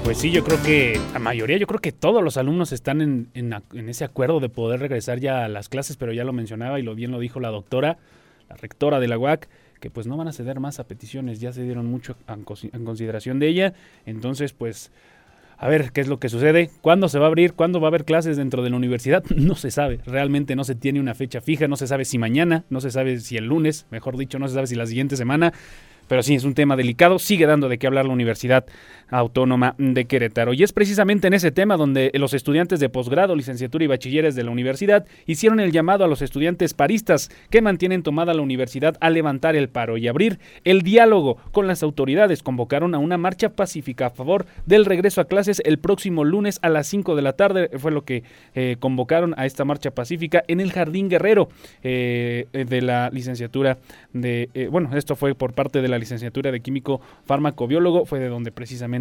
Pues 0.03 0.19
sí, 0.19 0.31
yo 0.31 0.41
creo 0.43 0.61
que 0.63 0.99
la 1.11 1.19
mayoría, 1.19 1.57
yo 1.57 1.67
creo 1.67 1.81
que 1.81 1.91
todos 1.91 2.23
los 2.23 2.37
alumnos 2.37 2.71
están 2.71 3.01
en, 3.01 3.89
ese 3.89 4.05
acuerdo 4.05 4.39
de 4.39 4.47
poder 4.47 4.79
regresar 4.79 5.19
ya 5.19 5.43
a 5.43 5.49
las 5.49 5.67
clases, 5.67 5.97
pero 5.97 6.13
ya 6.13 6.23
lo 6.23 6.31
mencionaba 6.31 6.79
y 6.79 6.83
lo 6.83 6.95
bien 6.95 7.11
lo 7.11 7.19
dijo 7.19 7.41
la 7.41 7.49
doctora, 7.49 7.97
la 8.47 8.55
rectora 8.55 9.01
de 9.01 9.09
la 9.09 9.17
UAC, 9.17 9.49
que 9.79 9.89
pues 9.89 10.07
no 10.07 10.17
van 10.17 10.27
a 10.27 10.33
ceder 10.33 10.59
más 10.59 10.79
a 10.79 10.87
peticiones, 10.87 11.39
ya 11.39 11.53
se 11.53 11.63
dieron 11.63 11.85
mucho 11.85 12.15
en 12.27 12.83
consideración 12.85 13.39
de 13.39 13.47
ella, 13.47 13.73
entonces 14.05 14.53
pues 14.53 14.91
a 15.57 15.67
ver 15.67 15.91
qué 15.91 16.01
es 16.01 16.07
lo 16.07 16.19
que 16.19 16.29
sucede, 16.29 16.69
cuándo 16.81 17.09
se 17.09 17.19
va 17.19 17.25
a 17.25 17.27
abrir, 17.29 17.53
cuándo 17.53 17.79
va 17.79 17.87
a 17.87 17.89
haber 17.89 18.05
clases 18.05 18.37
dentro 18.37 18.63
de 18.63 18.69
la 18.69 18.75
universidad, 18.75 19.23
no 19.35 19.55
se 19.55 19.71
sabe, 19.71 19.99
realmente 20.05 20.55
no 20.55 20.63
se 20.63 20.75
tiene 20.75 20.99
una 20.99 21.15
fecha 21.15 21.41
fija, 21.41 21.67
no 21.67 21.75
se 21.75 21.87
sabe 21.87 22.05
si 22.05 22.17
mañana, 22.17 22.63
no 22.69 22.81
se 22.81 22.91
sabe 22.91 23.19
si 23.19 23.37
el 23.37 23.45
lunes, 23.45 23.87
mejor 23.89 24.17
dicho, 24.17 24.39
no 24.39 24.47
se 24.47 24.53
sabe 24.53 24.67
si 24.67 24.75
la 24.75 24.85
siguiente 24.85 25.17
semana, 25.17 25.53
pero 26.07 26.23
sí, 26.23 26.35
es 26.35 26.43
un 26.43 26.53
tema 26.53 26.75
delicado, 26.75 27.19
sigue 27.19 27.45
dando 27.45 27.69
de 27.69 27.77
qué 27.77 27.87
hablar 27.87 28.05
la 28.05 28.13
Universidad 28.13 28.65
Autónoma 29.09 29.75
de 29.77 30.05
Querétaro. 30.05 30.53
Y 30.53 30.63
es 30.63 30.73
precisamente 30.73 31.27
en 31.27 31.33
ese 31.33 31.51
tema 31.51 31.77
donde 31.77 32.11
los 32.13 32.33
estudiantes 32.33 32.79
de 32.79 32.89
posgrado, 32.89 33.35
licenciatura 33.35 33.83
y 33.83 33.87
bachilleres 33.87 34.35
de 34.35 34.43
la 34.43 34.51
universidad 34.51 35.05
hicieron 35.25 35.59
el 35.59 35.71
llamado 35.71 36.03
a 36.03 36.07
los 36.07 36.21
estudiantes 36.21 36.73
paristas 36.73 37.29
que 37.49 37.61
mantienen 37.61 38.03
tomada 38.03 38.33
la 38.33 38.41
universidad 38.41 38.97
a 38.99 39.09
levantar 39.09 39.55
el 39.55 39.69
paro 39.69 39.97
y 39.97 40.07
abrir 40.07 40.39
el 40.63 40.81
diálogo 40.81 41.37
con 41.51 41.67
las 41.67 41.83
autoridades. 41.83 42.43
Convocaron 42.43 42.95
a 42.95 42.97
una 42.97 43.17
marcha 43.17 43.49
pacífica 43.49 44.07
a 44.07 44.09
favor 44.09 44.45
del 44.65 44.85
regreso 44.85 45.21
a 45.21 45.25
clases 45.25 45.61
el 45.65 45.79
próximo 45.79 46.23
lunes 46.23 46.59
a 46.61 46.69
las 46.69 46.87
5 46.87 47.15
de 47.15 47.21
la 47.21 47.33
tarde. 47.33 47.69
Fue 47.77 47.91
lo 47.91 48.03
que 48.03 48.23
eh, 48.55 48.77
convocaron 48.79 49.33
a 49.37 49.45
esta 49.45 49.65
marcha 49.65 49.91
pacífica 49.91 50.43
en 50.47 50.59
el 50.59 50.71
Jardín 50.71 51.09
Guerrero 51.09 51.49
eh, 51.83 52.47
de 52.51 52.81
la 52.81 53.09
licenciatura 53.11 53.77
de... 54.13 54.49
Eh, 54.53 54.67
bueno, 54.71 54.89
esto 54.95 55.15
fue 55.15 55.35
por 55.35 55.53
parte 55.53 55.81
de 55.81 55.87
la 55.87 55.97
licenciatura 55.97 56.51
de 56.51 56.59
químico 56.59 57.01
farmacobiólogo, 57.25 58.05
fue 58.05 58.19
de 58.19 58.29
donde 58.29 58.51
precisamente 58.51 58.96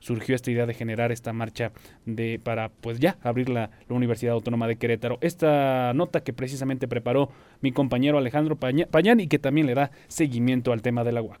surgió 0.00 0.34
esta 0.34 0.50
idea 0.50 0.66
de 0.66 0.74
generar 0.74 1.12
esta 1.12 1.32
marcha 1.32 1.72
de 2.06 2.40
para 2.42 2.68
pues 2.68 2.98
ya 3.00 3.16
abrir 3.22 3.48
la, 3.48 3.70
Universidad 3.88 4.34
Autónoma 4.34 4.68
de 4.68 4.76
Querétaro. 4.76 5.18
Esta 5.20 5.92
nota 5.94 6.20
que 6.20 6.32
precisamente 6.32 6.86
preparó 6.86 7.30
mi 7.60 7.72
compañero 7.72 8.18
Alejandro 8.18 8.56
Pañán 8.56 9.20
y 9.20 9.26
que 9.26 9.38
también 9.38 9.66
le 9.66 9.74
da 9.74 9.90
seguimiento 10.08 10.72
al 10.72 10.80
tema 10.80 11.04
de 11.04 11.12
la 11.12 11.22
UAC. 11.22 11.40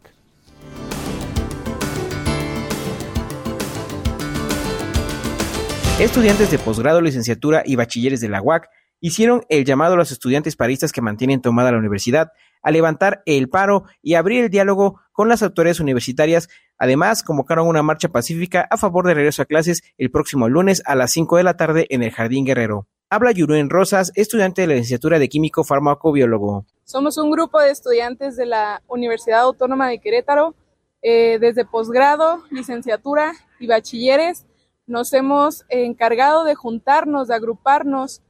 Estudiantes 6.00 6.50
de 6.50 6.58
posgrado, 6.58 7.02
licenciatura 7.02 7.62
y 7.64 7.76
bachilleres 7.76 8.22
de 8.22 8.30
la 8.30 8.40
UAC 8.40 8.70
hicieron 9.00 9.44
el 9.48 9.64
llamado 9.64 9.94
a 9.94 9.96
los 9.96 10.12
estudiantes 10.12 10.56
paristas 10.56 10.92
que 10.92 11.00
mantienen 11.00 11.40
tomada 11.40 11.72
la 11.72 11.78
universidad 11.78 12.32
a 12.62 12.70
levantar 12.70 13.22
el 13.26 13.48
paro 13.48 13.84
y 14.02 14.14
abrir 14.14 14.44
el 14.44 14.50
diálogo 14.50 15.00
con 15.12 15.28
las 15.28 15.42
autoridades 15.42 15.80
universitarias. 15.80 16.48
Además, 16.78 17.22
convocaron 17.22 17.66
una 17.66 17.82
marcha 17.82 18.10
pacífica 18.10 18.66
a 18.70 18.76
favor 18.76 19.06
de 19.06 19.14
regreso 19.14 19.42
a 19.42 19.46
clases 19.46 19.82
el 19.98 20.10
próximo 20.10 20.48
lunes 20.48 20.82
a 20.86 20.94
las 20.94 21.10
5 21.12 21.38
de 21.38 21.42
la 21.42 21.56
tarde 21.56 21.86
en 21.90 22.02
el 22.02 22.10
Jardín 22.10 22.44
Guerrero. 22.44 22.86
Habla 23.08 23.32
Yuruen 23.32 23.70
Rosas, 23.70 24.12
estudiante 24.14 24.62
de 24.62 24.68
la 24.68 24.74
licenciatura 24.74 25.18
de 25.18 25.28
Químico 25.28 25.64
Farmacobiólogo. 25.64 26.64
Somos 26.84 27.18
un 27.18 27.30
grupo 27.30 27.58
de 27.60 27.70
estudiantes 27.70 28.36
de 28.36 28.46
la 28.46 28.82
Universidad 28.86 29.40
Autónoma 29.40 29.88
de 29.88 29.98
Querétaro, 29.98 30.54
eh, 31.02 31.38
desde 31.40 31.64
posgrado, 31.64 32.44
licenciatura 32.50 33.32
y 33.58 33.66
bachilleres. 33.66 34.46
Nos 34.86 35.12
hemos 35.12 35.64
encargado 35.70 36.44
de 36.44 36.54
juntarnos, 36.54 37.26
de 37.26 37.34
agruparnos, 37.34 38.22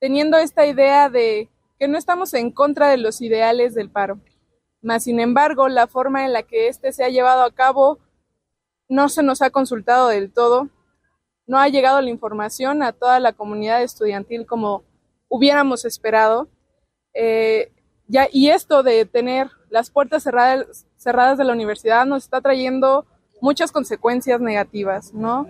teniendo 0.00 0.36
esta 0.38 0.66
idea 0.66 1.08
de 1.08 1.48
que 1.78 1.88
no 1.88 1.98
estamos 1.98 2.34
en 2.34 2.50
contra 2.50 2.88
de 2.88 2.96
los 2.96 3.20
ideales 3.20 3.74
del 3.74 3.90
paro. 3.90 4.20
Mas, 4.82 5.04
sin 5.04 5.20
embargo, 5.20 5.68
la 5.68 5.86
forma 5.86 6.24
en 6.24 6.32
la 6.32 6.42
que 6.42 6.68
éste 6.68 6.92
se 6.92 7.04
ha 7.04 7.08
llevado 7.08 7.42
a 7.42 7.52
cabo 7.52 7.98
no 8.88 9.08
se 9.08 9.22
nos 9.22 9.42
ha 9.42 9.50
consultado 9.50 10.08
del 10.08 10.32
todo 10.32 10.70
no 11.48 11.58
ha 11.58 11.68
llegado 11.68 12.00
la 12.00 12.10
información 12.10 12.82
a 12.82 12.92
toda 12.92 13.18
la 13.18 13.32
comunidad 13.32 13.82
estudiantil 13.82 14.46
como 14.46 14.84
hubiéramos 15.28 15.84
esperado. 15.86 16.46
Eh, 17.14 17.72
ya, 18.06 18.28
y 18.30 18.50
esto 18.50 18.82
de 18.82 19.06
tener 19.06 19.50
las 19.70 19.90
puertas 19.90 20.22
cerradas, 20.22 20.86
cerradas 20.98 21.38
de 21.38 21.44
la 21.44 21.54
universidad 21.54 22.06
nos 22.06 22.24
está 22.24 22.40
trayendo 22.42 23.06
muchas 23.40 23.72
consecuencias 23.72 24.40
negativas, 24.40 25.14
¿no? 25.14 25.48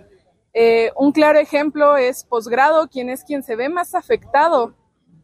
Eh, 0.60 0.90
un 0.96 1.12
claro 1.12 1.38
ejemplo 1.38 1.96
es 1.96 2.24
posgrado, 2.24 2.88
quien 2.88 3.10
es 3.10 3.22
quien 3.22 3.44
se 3.44 3.54
ve 3.54 3.68
más 3.68 3.94
afectado 3.94 4.74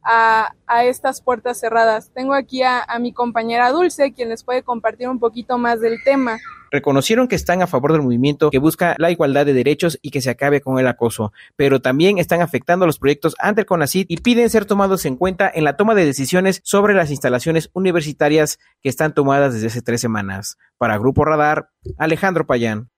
a, 0.04 0.54
estas 0.84 1.20
puertas 1.20 1.58
cerradas. 1.58 2.12
Tengo 2.14 2.34
aquí 2.34 2.62
a, 2.62 2.86
mi 3.00 3.12
compañera 3.12 3.72
Dulce, 3.72 4.12
quien 4.12 4.28
les 4.28 4.44
puede 4.44 4.62
compartir 4.62 5.08
un 5.08 5.18
poquito 5.18 5.58
más 5.58 5.80
del 5.80 5.96
tema. 6.04 6.38
Reconocieron 6.70 7.26
que 7.26 7.34
están 7.34 7.62
a 7.62 7.66
favor 7.66 7.90
del 7.90 8.02
movimiento 8.02 8.48
que 8.50 8.60
busca 8.60 8.94
la 8.98 9.10
igualdad 9.10 9.44
de 9.44 9.54
derechos 9.54 9.98
y 10.02 10.12
que 10.12 10.20
se 10.20 10.30
acabe 10.30 10.60
con 10.60 10.78
el 10.78 10.86
acoso, 10.86 11.32
pero 11.56 11.82
también 11.82 12.18
están 12.18 12.40
afectando 12.40 12.86
los 12.86 13.00
proyectos 13.00 13.34
ante 13.40 13.62
el 13.62 13.66
CONACYT 13.66 14.08
y 14.08 14.18
piden 14.18 14.50
ser 14.50 14.66
tomados 14.66 15.04
en 15.04 15.16
cuenta 15.16 15.50
en 15.52 15.64
la 15.64 15.76
toma 15.76 15.96
de 15.96 16.06
decisiones 16.06 16.60
sobre 16.62 16.94
las 16.94 17.10
instalaciones 17.10 17.70
universitarias 17.72 18.60
que 18.82 18.88
están 18.88 19.14
tomadas 19.14 19.52
desde 19.52 19.66
hace 19.66 19.82
tres 19.82 20.00
semanas. 20.00 20.58
Para 20.78 20.96
Grupo 20.96 21.24
Radar, 21.24 21.70
Alejandro 21.98 22.46
Payán. 22.46 22.93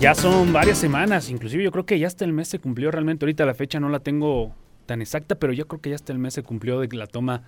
Ya 0.00 0.14
son 0.14 0.52
varias 0.52 0.78
semanas, 0.78 1.30
inclusive 1.30 1.62
yo 1.62 1.70
creo 1.70 1.86
que 1.86 1.98
ya 1.98 2.08
hasta 2.08 2.24
el 2.24 2.32
mes 2.32 2.48
se 2.48 2.58
cumplió 2.58 2.90
realmente. 2.90 3.24
Ahorita 3.24 3.46
la 3.46 3.54
fecha 3.54 3.78
no 3.80 3.88
la 3.88 4.00
tengo 4.00 4.52
tan 4.86 5.00
exacta, 5.00 5.36
pero 5.36 5.52
yo 5.52 5.66
creo 5.68 5.80
que 5.80 5.90
ya 5.90 5.96
hasta 5.96 6.12
el 6.12 6.18
mes 6.18 6.34
se 6.34 6.42
cumplió 6.42 6.80
de 6.80 6.88
la 6.94 7.06
toma 7.06 7.42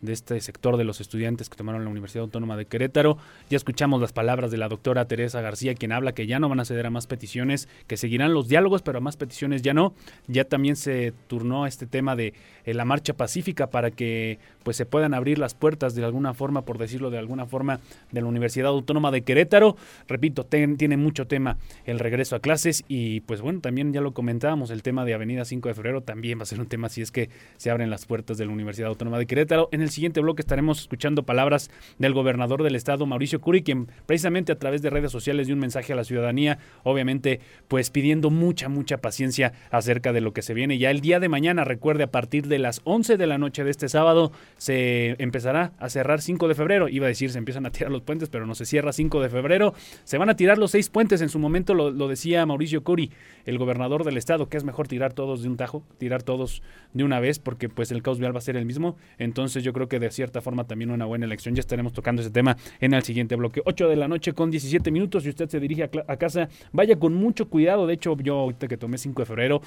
de 0.00 0.12
este 0.12 0.40
sector 0.40 0.76
de 0.76 0.84
los 0.84 1.00
estudiantes 1.00 1.48
que 1.48 1.56
tomaron 1.56 1.84
la 1.84 1.90
Universidad 1.90 2.24
Autónoma 2.24 2.56
de 2.56 2.66
Querétaro. 2.66 3.18
Ya 3.50 3.56
escuchamos 3.56 4.00
las 4.00 4.12
palabras 4.12 4.50
de 4.50 4.58
la 4.58 4.68
doctora 4.68 5.06
Teresa 5.06 5.40
García, 5.40 5.74
quien 5.74 5.92
habla 5.92 6.12
que 6.12 6.26
ya 6.26 6.38
no 6.38 6.48
van 6.48 6.60
a 6.60 6.64
ceder 6.64 6.86
a 6.86 6.90
más 6.90 7.06
peticiones, 7.06 7.68
que 7.86 7.96
seguirán 7.96 8.34
los 8.34 8.48
diálogos, 8.48 8.82
pero 8.82 8.98
a 8.98 9.00
más 9.00 9.16
peticiones 9.16 9.62
ya 9.62 9.74
no. 9.74 9.94
Ya 10.26 10.44
también 10.44 10.76
se 10.76 11.12
turnó 11.26 11.66
este 11.66 11.86
tema 11.86 12.16
de 12.16 12.34
eh, 12.64 12.74
la 12.74 12.84
marcha 12.84 13.14
pacífica 13.14 13.68
para 13.68 13.90
que 13.90 14.38
pues 14.62 14.76
se 14.76 14.86
puedan 14.86 15.14
abrir 15.14 15.38
las 15.38 15.54
puertas 15.54 15.94
de 15.94 16.04
alguna 16.04 16.34
forma, 16.34 16.62
por 16.62 16.78
decirlo 16.78 17.10
de 17.10 17.18
alguna 17.18 17.46
forma, 17.46 17.80
de 18.12 18.20
la 18.20 18.26
Universidad 18.26 18.68
Autónoma 18.68 19.10
de 19.10 19.22
Querétaro. 19.22 19.76
Repito, 20.06 20.44
tiene 20.44 20.96
mucho 20.96 21.26
tema 21.26 21.56
el 21.86 21.98
regreso 21.98 22.36
a 22.36 22.40
clases 22.40 22.84
y 22.88 23.20
pues 23.20 23.40
bueno, 23.40 23.60
también 23.60 23.92
ya 23.92 24.00
lo 24.00 24.12
comentábamos, 24.12 24.70
el 24.70 24.82
tema 24.82 25.04
de 25.04 25.14
Avenida 25.14 25.44
5 25.44 25.68
de 25.68 25.74
Febrero 25.74 26.02
también 26.02 26.38
va 26.38 26.42
a 26.42 26.46
ser 26.46 26.60
un 26.60 26.66
tema 26.66 26.88
si 26.88 27.02
es 27.02 27.10
que 27.10 27.30
se 27.56 27.70
abren 27.70 27.90
las 27.90 28.06
puertas 28.06 28.38
de 28.38 28.46
la 28.46 28.52
Universidad 28.52 28.88
Autónoma 28.88 29.18
de 29.18 29.26
Querétaro. 29.26 29.68
El 29.88 29.92
siguiente 29.92 30.20
bloque 30.20 30.42
estaremos 30.42 30.80
escuchando 30.80 31.22
palabras 31.22 31.70
del 31.98 32.12
gobernador 32.12 32.62
del 32.62 32.74
estado, 32.74 33.06
Mauricio 33.06 33.40
Curi, 33.40 33.62
quien 33.62 33.88
precisamente 34.04 34.52
a 34.52 34.58
través 34.58 34.82
de 34.82 34.90
redes 34.90 35.10
sociales 35.10 35.46
dio 35.46 35.54
un 35.54 35.60
mensaje 35.60 35.94
a 35.94 35.96
la 35.96 36.04
ciudadanía, 36.04 36.58
obviamente 36.82 37.40
pues 37.68 37.88
pidiendo 37.88 38.28
mucha, 38.28 38.68
mucha 38.68 38.98
paciencia 38.98 39.54
acerca 39.70 40.12
de 40.12 40.20
lo 40.20 40.34
que 40.34 40.42
se 40.42 40.52
viene. 40.52 40.76
Ya 40.76 40.90
el 40.90 41.00
día 41.00 41.20
de 41.20 41.30
mañana, 41.30 41.64
recuerde, 41.64 42.04
a 42.04 42.10
partir 42.10 42.48
de 42.48 42.58
las 42.58 42.82
11 42.84 43.16
de 43.16 43.26
la 43.26 43.38
noche 43.38 43.64
de 43.64 43.70
este 43.70 43.88
sábado, 43.88 44.30
se 44.58 45.16
empezará 45.22 45.72
a 45.78 45.88
cerrar 45.88 46.20
5 46.20 46.48
de 46.48 46.54
febrero. 46.54 46.88
Iba 46.88 47.06
a 47.06 47.08
decir, 47.08 47.30
se 47.30 47.38
empiezan 47.38 47.64
a 47.64 47.70
tirar 47.70 47.90
los 47.90 48.02
puentes, 48.02 48.28
pero 48.28 48.46
no 48.46 48.54
se 48.54 48.66
cierra 48.66 48.92
5 48.92 49.22
de 49.22 49.30
febrero. 49.30 49.72
Se 50.04 50.18
van 50.18 50.28
a 50.28 50.36
tirar 50.36 50.58
los 50.58 50.72
seis 50.72 50.90
puentes. 50.90 51.22
En 51.22 51.30
su 51.30 51.38
momento 51.38 51.72
lo, 51.72 51.90
lo 51.90 52.08
decía 52.08 52.44
Mauricio 52.44 52.84
Curi, 52.84 53.10
el 53.46 53.56
gobernador 53.56 54.04
del 54.04 54.18
estado, 54.18 54.50
que 54.50 54.58
es 54.58 54.64
mejor 54.64 54.86
tirar 54.86 55.14
todos 55.14 55.42
de 55.42 55.48
un 55.48 55.56
tajo, 55.56 55.82
tirar 55.96 56.22
todos 56.22 56.62
de 56.92 57.04
una 57.04 57.20
vez, 57.20 57.38
porque 57.38 57.70
pues 57.70 57.90
el 57.90 58.02
caos 58.02 58.18
vial 58.18 58.34
va 58.34 58.38
a 58.38 58.42
ser 58.42 58.56
el 58.56 58.66
mismo. 58.66 58.96
Entonces 59.18 59.64
yo 59.64 59.72
creo 59.72 59.77
que 59.86 59.98
de 59.98 60.10
cierta 60.10 60.40
forma 60.40 60.64
también 60.64 60.90
una 60.90 61.04
buena 61.04 61.26
elección. 61.26 61.54
Ya 61.54 61.60
estaremos 61.60 61.92
tocando 61.92 62.22
ese 62.22 62.30
tema 62.30 62.56
en 62.80 62.94
el 62.94 63.02
siguiente 63.02 63.36
bloque. 63.36 63.60
8 63.64 63.88
de 63.88 63.96
la 63.96 64.08
noche 64.08 64.32
con 64.32 64.50
17 64.50 64.90
minutos. 64.90 65.24
Si 65.24 65.28
usted 65.28 65.48
se 65.48 65.60
dirige 65.60 65.84
a, 65.84 66.16
casa, 66.16 66.48
vaya 66.72 66.98
con 66.98 67.14
mucho 67.14 67.48
cuidado. 67.48 67.86
De 67.86 67.94
hecho, 67.94 68.16
yo 68.16 68.36
ahorita 68.38 68.66
que 68.66 68.78
tomé 68.78 68.96
5 68.96 69.22
de 69.22 69.26
febrero, 69.26 69.60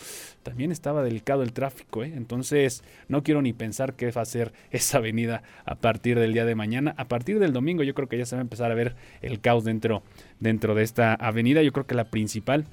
también 0.44 0.72
estaba 0.72 1.04
delicado 1.04 1.44
el 1.44 1.54
tráfico. 1.54 2.04
¿eh? 2.04 2.12
Entonces, 2.16 2.84
no 3.08 3.22
quiero 3.22 3.42
ni 3.42 3.54
pensar 3.54 3.94
qué 3.94 4.12
va 4.12 4.24
a 4.24 4.26
ser 4.26 4.52
esa 4.72 4.98
avenida 4.98 5.44
a 5.66 5.76
partir 5.76 6.20
del 6.20 6.34
día 6.34 6.46
de 6.46 6.56
mañana. 6.56 6.96
A 6.98 7.08
partir 7.08 7.38
del 7.40 7.54
domingo, 7.54 7.84
yo 7.84 7.94
creo 7.94 8.10
que 8.10 8.18
ya 8.18 8.26
se 8.26 8.36
va 8.36 8.42
a 8.42 8.44
empezar 8.44 8.72
a 8.72 8.76
ver 8.76 8.96
el 9.22 9.40
caos 9.40 9.64
dentro, 9.64 10.02
dentro 10.40 10.74
de 10.74 10.84
esta 10.84 11.14
avenida. 11.14 11.62
Yo 11.62 11.72
creo 11.72 11.86
que 11.86 11.96
la 11.96 12.06
principal 12.06 12.66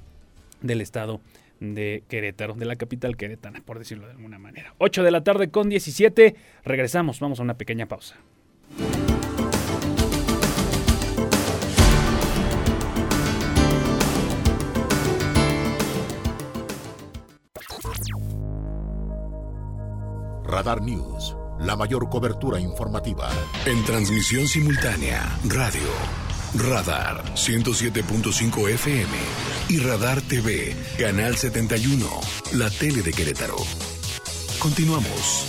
del 0.63 0.81
estado 0.81 1.21
de 1.61 2.05
Querétaro, 2.09 2.55
de 2.55 2.65
la 2.65 2.77
capital 2.77 3.17
queretana, 3.17 3.63
por 3.65 3.79
decirlo 3.79 4.07
de 4.07 4.13
alguna 4.13 4.39
manera. 4.39 4.75
8 4.79 5.03
de 5.03 5.11
la 5.11 5.25
tarde 5.25 5.51
con 5.51 5.69
17, 5.69 6.35
regresamos, 6.65 7.21
vamos 7.21 7.41
a 7.41 7.43
una 7.43 7.55
pequeña 7.55 7.87
pausa. 7.87 8.17
Radar 20.45 20.81
News, 20.81 21.37
la 21.61 21.77
mayor 21.77 22.09
cobertura 22.09 22.59
informativa. 22.59 23.29
En 23.67 23.85
transmisión 23.85 24.47
simultánea, 24.47 25.39
radio 25.45 26.28
Radar 26.55 27.23
107.5 27.35 28.71
FM 28.71 29.13
y 29.69 29.79
Radar 29.81 30.23
TV, 30.23 30.75
Canal 30.99 31.37
71, 31.37 32.07
la 32.55 32.71
tele 32.71 33.03
de 33.03 33.13
Querétaro. 33.13 33.57
Continuamos. 34.59 35.45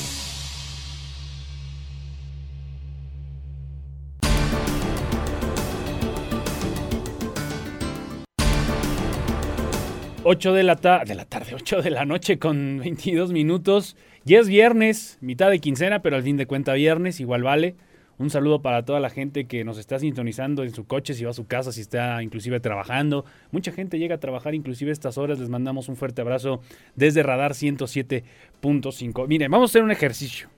Ocho 10.24 10.54
de 10.54 10.64
la, 10.64 10.76
de 10.76 11.16
la 11.16 11.26
tarde, 11.26 11.56
8 11.56 11.82
de 11.82 11.92
la 11.92 12.04
noche 12.06 12.40
con 12.40 12.80
22 12.80 13.32
minutos. 13.32 13.96
Ya 14.26 14.40
es 14.40 14.50
viernes, 14.50 15.18
mitad 15.22 15.50
de 15.50 15.60
quincena, 15.60 16.02
pero 16.02 16.18
al 16.18 16.24
fin 16.24 16.36
de 16.36 16.46
cuenta 16.46 16.74
viernes, 16.74 17.22
igual 17.22 17.44
vale. 17.44 17.78
Un 18.20 18.30
saludo 18.30 18.62
para 18.62 18.84
toda 18.84 19.00
la 19.00 19.10
gente 19.10 19.46
que 19.48 19.64
nos 19.64 19.78
está 19.78 19.98
sintonizando 19.98 20.64
en 20.64 20.72
su 20.72 20.86
coche, 20.86 21.14
si 21.14 21.24
va 21.24 21.30
a 21.30 21.34
su 21.34 21.48
casa, 21.48 21.72
si 21.72 21.80
está 21.80 22.22
inclusive 22.22 22.60
trabajando. 22.60 23.24
Mucha 23.52 23.72
gente 23.72 23.98
llega 23.98 24.16
a 24.16 24.20
trabajar 24.20 24.54
inclusive 24.54 24.92
estas 24.92 25.18
horas. 25.18 25.40
Les 25.40 25.48
mandamos 25.48 25.88
un 25.88 25.96
fuerte 25.96 26.22
abrazo 26.22 26.60
desde 26.96 27.24
Radar 27.24 27.54
107.5. 27.54 29.26
Miren, 29.26 29.50
vamos 29.50 29.70
a 29.70 29.72
hacer 29.72 29.84
un 29.84 29.92
ejercicio. 29.92 30.50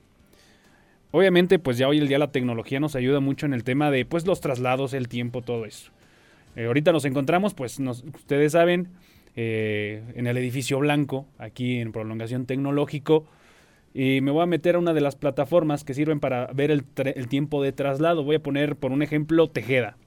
Obviamente, 1.12 1.60
pues 1.60 1.78
ya 1.78 1.88
hoy 1.88 2.00
el 2.00 2.08
día 2.08 2.18
la 2.18 2.32
tecnología 2.32 2.80
nos 2.80 2.96
ayuda 2.96 3.20
mucho 3.20 3.46
en 3.46 3.54
el 3.54 3.64
tema 3.64 3.92
de 3.92 4.06
pues 4.06 4.26
los 4.26 4.42
traslados, 4.42 4.96
el 4.96 5.08
tiempo, 5.08 5.44
todo 5.44 5.66
eso. 5.66 5.92
Eh, 6.56 6.66
ahorita 6.66 6.92
nos 6.92 7.06
encontramos, 7.06 7.54
pues 7.54 7.80
ustedes 7.80 8.54
saben, 8.54 8.88
eh, 9.36 10.02
en 10.16 10.26
el 10.26 10.36
edificio 10.38 10.80
blanco, 10.80 11.28
aquí 11.38 11.78
en 11.78 11.92
prolongación 11.92 12.48
tecnológico 12.48 13.28
y 13.94 14.22
me 14.22 14.32
voy 14.32 14.44
a 14.44 14.46
meter 14.46 14.76
a 14.76 14.80
una 14.80 14.94
de 14.94 15.02
las 15.02 15.16
plataformas 15.16 15.84
que 15.84 15.94
sirven 15.94 16.20
para 16.20 16.48
ver 16.54 16.72
el, 16.72 16.84
tiempo 17.28 17.62
de 17.62 17.72
traslado. 17.72 18.24
Voy 18.24 18.38
a 18.38 18.44
poner, 18.44 18.76
por 18.76 18.92
un 18.92 19.02
ejemplo, 19.02 19.50
Tejeda. 19.50 19.98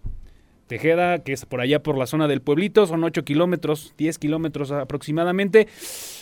Tejeda, 0.66 1.18
que 1.18 1.34
es 1.34 1.44
por 1.44 1.60
allá 1.60 1.82
por 1.82 1.98
la 1.98 2.06
zona 2.06 2.26
del 2.26 2.40
pueblito, 2.40 2.86
son 2.86 3.04
8 3.04 3.24
kilómetros, 3.24 3.92
10 3.98 4.18
kilómetros 4.18 4.72
aproximadamente. 4.72 5.68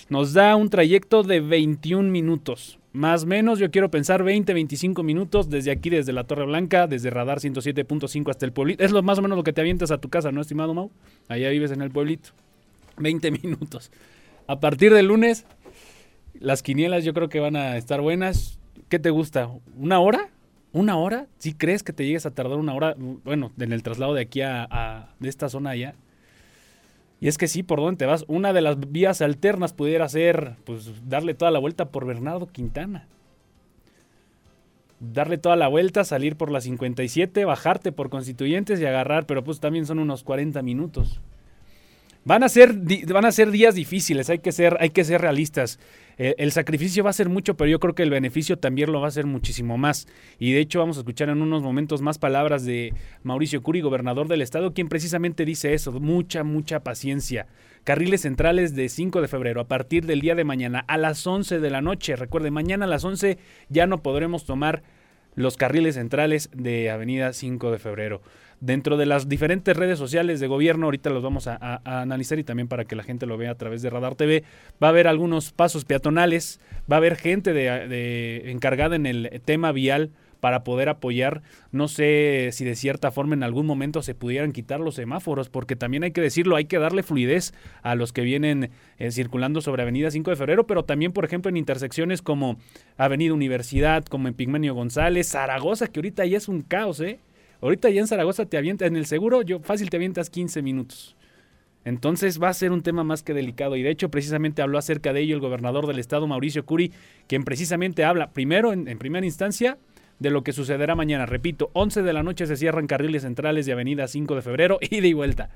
Nos 0.08 0.32
da 0.32 0.56
un 0.56 0.68
trayecto 0.68 1.22
de 1.22 1.40
21 1.40 2.10
minutos. 2.10 2.78
Más 2.92 3.22
o 3.22 3.26
menos, 3.26 3.60
yo 3.60 3.70
quiero 3.70 3.90
pensar 3.90 4.24
20, 4.24 4.52
25 4.52 5.02
minutos 5.04 5.48
desde 5.48 5.70
aquí, 5.70 5.88
desde 5.88 6.12
la 6.12 6.24
Torre 6.24 6.44
Blanca, 6.44 6.88
desde 6.88 7.08
Radar 7.10 7.38
107.5 7.38 8.30
hasta 8.30 8.44
el 8.44 8.52
pueblito. 8.52 8.84
Es 8.84 8.90
lo 8.90 9.02
más 9.02 9.18
o 9.18 9.22
menos 9.22 9.38
lo 9.38 9.44
que 9.44 9.52
te 9.52 9.60
avientas 9.60 9.92
a 9.92 9.98
tu 9.98 10.10
casa, 10.10 10.32
¿no, 10.32 10.40
estimado 10.40 10.74
Mau? 10.74 10.90
Allá 11.28 11.48
vives 11.50 11.70
en 11.70 11.80
el 11.80 11.90
pueblito. 11.90 12.30
20 12.98 13.30
minutos. 13.42 13.92
A 14.48 14.60
partir 14.60 14.92
del 14.92 15.06
lunes, 15.06 15.46
las 16.42 16.62
quinielas 16.62 17.04
yo 17.04 17.14
creo 17.14 17.28
que 17.28 17.40
van 17.40 17.56
a 17.56 17.76
estar 17.76 18.00
buenas. 18.00 18.58
¿Qué 18.88 18.98
te 18.98 19.10
gusta? 19.10 19.48
¿Una 19.76 20.00
hora? 20.00 20.28
¿Una 20.72 20.96
hora? 20.96 21.26
¿Sí 21.38 21.54
crees 21.54 21.82
que 21.82 21.92
te 21.92 22.04
llegues 22.04 22.26
a 22.26 22.32
tardar 22.32 22.58
una 22.58 22.74
hora? 22.74 22.94
Bueno, 22.98 23.52
en 23.58 23.72
el 23.72 23.82
traslado 23.82 24.14
de 24.14 24.22
aquí 24.22 24.40
a, 24.42 25.14
de 25.20 25.28
esta 25.28 25.48
zona 25.48 25.70
allá. 25.70 25.94
Y 27.20 27.28
es 27.28 27.38
que 27.38 27.46
sí, 27.46 27.62
¿por 27.62 27.78
dónde 27.78 27.98
te 27.98 28.06
vas? 28.06 28.24
Una 28.26 28.52
de 28.52 28.60
las 28.60 28.90
vías 28.90 29.22
alternas 29.22 29.72
pudiera 29.72 30.08
ser, 30.08 30.56
pues, 30.64 30.90
darle 31.08 31.34
toda 31.34 31.52
la 31.52 31.60
vuelta 31.60 31.90
por 31.90 32.04
Bernardo 32.04 32.48
Quintana. 32.48 33.06
Darle 34.98 35.38
toda 35.38 35.54
la 35.54 35.68
vuelta, 35.68 36.04
salir 36.04 36.36
por 36.36 36.50
la 36.50 36.60
57, 36.60 37.44
bajarte 37.44 37.92
por 37.92 38.10
Constituyentes 38.10 38.80
y 38.80 38.86
agarrar, 38.86 39.26
pero 39.26 39.44
pues 39.44 39.60
también 39.60 39.86
son 39.86 39.98
unos 40.00 40.24
40 40.24 40.62
minutos. 40.62 41.20
Van 42.24 42.44
a 42.44 42.48
ser, 42.48 42.74
van 43.12 43.24
a 43.24 43.32
ser 43.32 43.50
días 43.50 43.74
difíciles, 43.74 44.30
hay 44.30 44.38
que 44.38 44.52
ser, 44.52 44.76
hay 44.80 44.90
que 44.90 45.04
ser 45.04 45.20
realistas. 45.20 45.80
Eh, 46.18 46.34
el 46.38 46.52
sacrificio 46.52 47.04
va 47.04 47.10
a 47.10 47.14
ser 47.14 47.28
mucho, 47.28 47.56
pero 47.56 47.70
yo 47.70 47.80
creo 47.80 47.94
que 47.94 48.02
el 48.02 48.10
beneficio 48.10 48.58
también 48.58 48.92
lo 48.92 49.00
va 49.00 49.08
a 49.08 49.12
ser 49.12 49.26
muchísimo 49.26 49.78
más. 49.78 50.06
Y 50.38 50.52
de 50.52 50.60
hecho 50.60 50.78
vamos 50.78 50.96
a 50.96 51.00
escuchar 51.00 51.28
en 51.28 51.42
unos 51.42 51.62
momentos 51.62 52.02
más 52.02 52.18
palabras 52.18 52.64
de 52.64 52.94
Mauricio 53.22 53.62
Curi, 53.62 53.80
gobernador 53.80 54.28
del 54.28 54.42
estado, 54.42 54.74
quien 54.74 54.88
precisamente 54.88 55.44
dice 55.44 55.74
eso, 55.74 55.92
mucha, 55.92 56.44
mucha 56.44 56.80
paciencia. 56.80 57.46
Carriles 57.84 58.20
centrales 58.20 58.76
de 58.76 58.88
5 58.88 59.20
de 59.20 59.28
febrero, 59.28 59.60
a 59.60 59.68
partir 59.68 60.06
del 60.06 60.20
día 60.20 60.34
de 60.34 60.44
mañana 60.44 60.84
a 60.86 60.98
las 60.98 61.26
11 61.26 61.58
de 61.58 61.70
la 61.70 61.80
noche. 61.80 62.14
Recuerde, 62.14 62.50
mañana 62.50 62.84
a 62.84 62.88
las 62.88 63.04
11 63.04 63.38
ya 63.68 63.86
no 63.86 64.02
podremos 64.02 64.44
tomar 64.44 64.82
los 65.34 65.56
carriles 65.56 65.94
centrales 65.94 66.50
de 66.52 66.90
Avenida 66.90 67.32
5 67.32 67.70
de 67.70 67.78
febrero. 67.78 68.22
Dentro 68.60 68.96
de 68.96 69.06
las 69.06 69.28
diferentes 69.28 69.76
redes 69.76 69.98
sociales 69.98 70.38
de 70.38 70.46
gobierno, 70.46 70.86
ahorita 70.86 71.10
los 71.10 71.22
vamos 71.22 71.48
a, 71.48 71.80
analizar 71.84 72.38
y 72.38 72.44
también 72.44 72.68
para 72.68 72.84
que 72.84 72.94
la 72.94 73.02
gente 73.02 73.26
lo 73.26 73.36
vea 73.36 73.50
a 73.50 73.56
través 73.56 73.82
de 73.82 73.90
Radar 73.90 74.14
TV, 74.14 74.44
va 74.80 74.86
a 74.86 74.90
haber 74.90 75.08
algunos 75.08 75.50
pasos 75.50 75.84
peatonales, 75.84 76.60
va 76.90 76.96
a 76.96 76.98
haber 76.98 77.16
gente 77.16 77.52
de, 77.52 78.50
encargada 78.52 78.94
en 78.94 79.06
el 79.06 79.42
tema 79.44 79.72
vial 79.72 80.10
para 80.42 80.64
poder 80.64 80.88
apoyar. 80.88 81.40
No 81.70 81.86
sé 81.86 82.48
si 82.50 82.64
de 82.64 82.74
cierta 82.74 83.12
forma 83.12 83.34
en 83.34 83.44
algún 83.44 83.64
momento 83.64 84.02
se 84.02 84.16
pudieran 84.16 84.50
quitar 84.50 84.80
los 84.80 84.96
semáforos, 84.96 85.48
porque 85.48 85.76
también 85.76 86.02
hay 86.02 86.10
que 86.10 86.20
decirlo, 86.20 86.56
hay 86.56 86.64
que 86.64 86.80
darle 86.80 87.04
fluidez 87.04 87.54
a 87.82 87.94
los 87.94 88.12
que 88.12 88.22
vienen 88.22 88.72
eh, 88.98 89.12
circulando 89.12 89.60
sobre 89.60 89.82
Avenida 89.82 90.10
5 90.10 90.30
de 90.30 90.36
Febrero, 90.36 90.66
pero 90.66 90.84
también, 90.84 91.12
por 91.12 91.24
ejemplo, 91.24 91.48
en 91.48 91.58
intersecciones 91.58 92.22
como 92.22 92.56
Avenida 92.96 93.32
Universidad, 93.32 94.04
como 94.04 94.26
en 94.26 94.34
Pigmenio 94.34 94.74
González, 94.74 95.28
Zaragoza, 95.28 95.86
que 95.86 96.00
ahorita 96.00 96.26
ya 96.26 96.38
es 96.38 96.48
un 96.48 96.62
caos, 96.62 96.98
¿eh? 96.98 97.20
Ahorita 97.60 97.88
ya 97.90 98.00
en 98.00 98.08
Zaragoza 98.08 98.44
te 98.44 98.56
avientas, 98.56 98.88
en 98.88 98.96
el 98.96 99.06
seguro, 99.06 99.42
yo 99.42 99.60
fácil 99.60 99.90
te 99.90 99.96
avientas 99.96 100.28
15 100.28 100.60
minutos. 100.60 101.14
Entonces 101.84 102.42
va 102.42 102.48
a 102.48 102.54
ser 102.54 102.72
un 102.72 102.82
tema 102.82 103.04
más 103.04 103.22
que 103.22 103.32
delicado 103.32 103.76
y 103.76 103.84
de 103.84 103.90
hecho 103.90 104.10
precisamente 104.10 104.60
habló 104.60 104.78
acerca 104.78 105.12
de 105.12 105.20
ello 105.20 105.36
el 105.36 105.40
gobernador 105.40 105.86
del 105.86 106.00
estado 106.00 106.26
Mauricio 106.26 106.66
Curi, 106.66 106.90
quien 107.28 107.44
precisamente 107.44 108.04
habla 108.04 108.32
primero 108.32 108.72
en, 108.72 108.88
en 108.88 108.98
primera 108.98 109.24
instancia 109.24 109.78
de 110.18 110.30
lo 110.30 110.42
que 110.42 110.52
sucederá 110.52 110.94
mañana. 110.94 111.26
Repito, 111.26 111.70
11 111.72 112.02
de 112.02 112.12
la 112.12 112.22
noche 112.22 112.46
se 112.46 112.56
cierran 112.56 112.86
carriles 112.86 113.22
centrales 113.22 113.66
de 113.66 113.72
Avenida 113.72 114.08
5 114.08 114.34
de 114.34 114.42
febrero, 114.42 114.78
ida 114.80 115.06
y 115.08 115.12
vuelta. 115.12 115.50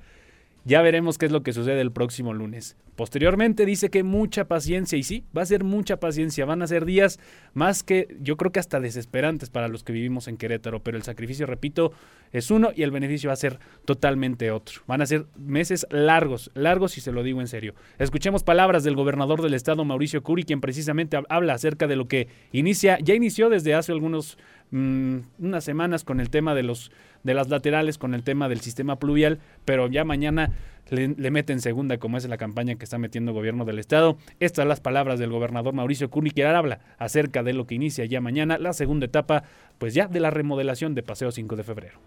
Ya 0.67 0.83
veremos 0.83 1.17
qué 1.17 1.27
es 1.27 1.33
lo 1.33 1.45
que 1.45 1.53
sucede 1.53 1.81
el 1.81 1.93
próximo 1.93 2.35
lunes. 2.35 2.77
Posteriormente 2.97 3.65
dice 3.67 3.89
que 3.89 4.03
mucha 4.03 4.47
paciencia, 4.47 4.99
y 4.99 5.05
sí, 5.05 5.25
va 5.37 5.43
a 5.43 5.47
ser 5.47 5.63
mucha 5.63 6.01
paciencia, 6.01 6.45
van 6.45 6.61
a 6.61 6.67
ser 6.67 6.85
días 6.85 7.21
más 7.55 7.85
que 7.85 8.17
yo 8.21 8.37
creo 8.37 8.51
que 8.51 8.59
hasta 8.59 8.81
desesperantes 8.81 9.49
para 9.49 9.69
los 9.69 9.85
que 9.85 9.93
vivimos 9.93 10.27
en 10.27 10.37
Querétaro, 10.37 10.83
pero 10.83 10.97
el 10.97 11.05
sacrificio, 11.05 11.47
repito, 11.47 11.93
es 12.33 12.51
uno 12.51 12.71
y 12.75 12.83
el 12.83 12.91
beneficio 12.91 13.29
va 13.29 13.35
a 13.35 13.37
ser 13.37 13.61
totalmente 13.85 14.51
otro. 14.51 14.81
Van 14.89 15.03
a 15.03 15.07
ser 15.07 15.27
meses 15.37 15.87
largos, 15.91 16.51
largos 16.55 16.99
y 16.99 17.01
se 17.01 17.13
lo 17.13 17.23
digo 17.23 17.41
en 17.41 17.47
serio. 17.47 17.77
Escuchemos 17.99 18.43
palabras 18.43 18.83
del 18.83 18.97
gobernador 18.97 19.43
del 19.43 19.55
estado, 19.55 19.85
Mauricio 19.85 20.25
Curi, 20.25 20.43
quien 20.43 20.61
precisamente 20.61 21.17
habla 21.29 21.55
acerca 21.55 21.87
de 21.87 21.95
lo 21.95 22.09
que 22.09 22.27
inicia, 22.51 22.99
ya 22.99 23.15
inició 23.15 23.51
desde 23.51 23.75
hace 23.75 23.93
algunos 23.93 24.37
mm, 24.71 25.19
unas 25.39 25.65
semanas 25.65 26.05
con 26.05 26.21
el 26.21 26.31
tema 26.31 26.55
de 26.55 26.63
los 26.63 26.91
de 27.27 27.35
las 27.35 27.49
laterales 27.49 27.99
con 27.99 28.15
el 28.15 28.23
tema 28.23 28.49
del 28.49 28.61
sistema 28.61 29.01
pluvial, 29.01 29.41
pero 29.65 29.89
ya 29.89 30.05
mañana 30.05 30.53
le, 30.91 31.31
meten 31.33 31.61
segunda, 31.61 31.99
como 31.99 32.17
es 32.17 32.29
la 32.29 32.37
campaña 32.37 32.77
que 32.77 32.85
está 32.85 32.99
metiendo 32.99 33.33
el 33.33 33.37
gobierno 33.37 33.65
del 33.65 33.81
estado. 33.81 34.17
Estas 34.39 34.63
son 34.63 34.69
las 34.69 34.81
palabras 34.81 35.19
del 35.19 35.31
gobernador 35.31 35.75
Mauricio 35.75 36.09
Curi, 36.09 36.31
que 36.31 36.45
habla 36.45 36.79
acerca 36.99 37.43
de 37.43 37.53
lo 37.53 37.67
que 37.67 37.75
inicia 37.75 38.05
ya 38.05 38.21
mañana, 38.21 38.59
la 38.59 38.73
segunda 38.73 39.07
etapa, 39.07 39.43
pues 39.79 39.93
ya 39.93 40.07
de 40.07 40.21
la 40.21 40.31
remodelación 40.31 40.95
de 40.95 41.03
Paseo 41.03 41.33
5 41.33 41.57
de 41.57 41.65
febrero. 41.65 41.99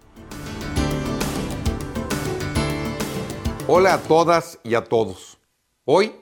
Hola 3.67 3.95
a 3.95 3.97
todas 3.99 4.57
y 4.63 4.75
a 4.75 4.85
todos. 4.85 5.37
Hoy 5.83 6.13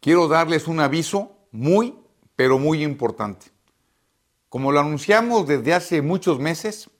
quiero 0.00 0.26
darles 0.26 0.66
un 0.68 0.80
aviso 0.80 1.36
muy, 1.52 1.94
pero 2.34 2.58
muy 2.58 2.82
importante. 2.82 3.51
Como 4.52 4.70
lo 4.70 4.80
anunciamos 4.80 5.46
desde 5.46 5.72
hace 5.72 6.02
muchos 6.02 6.38
meses, 6.38 6.90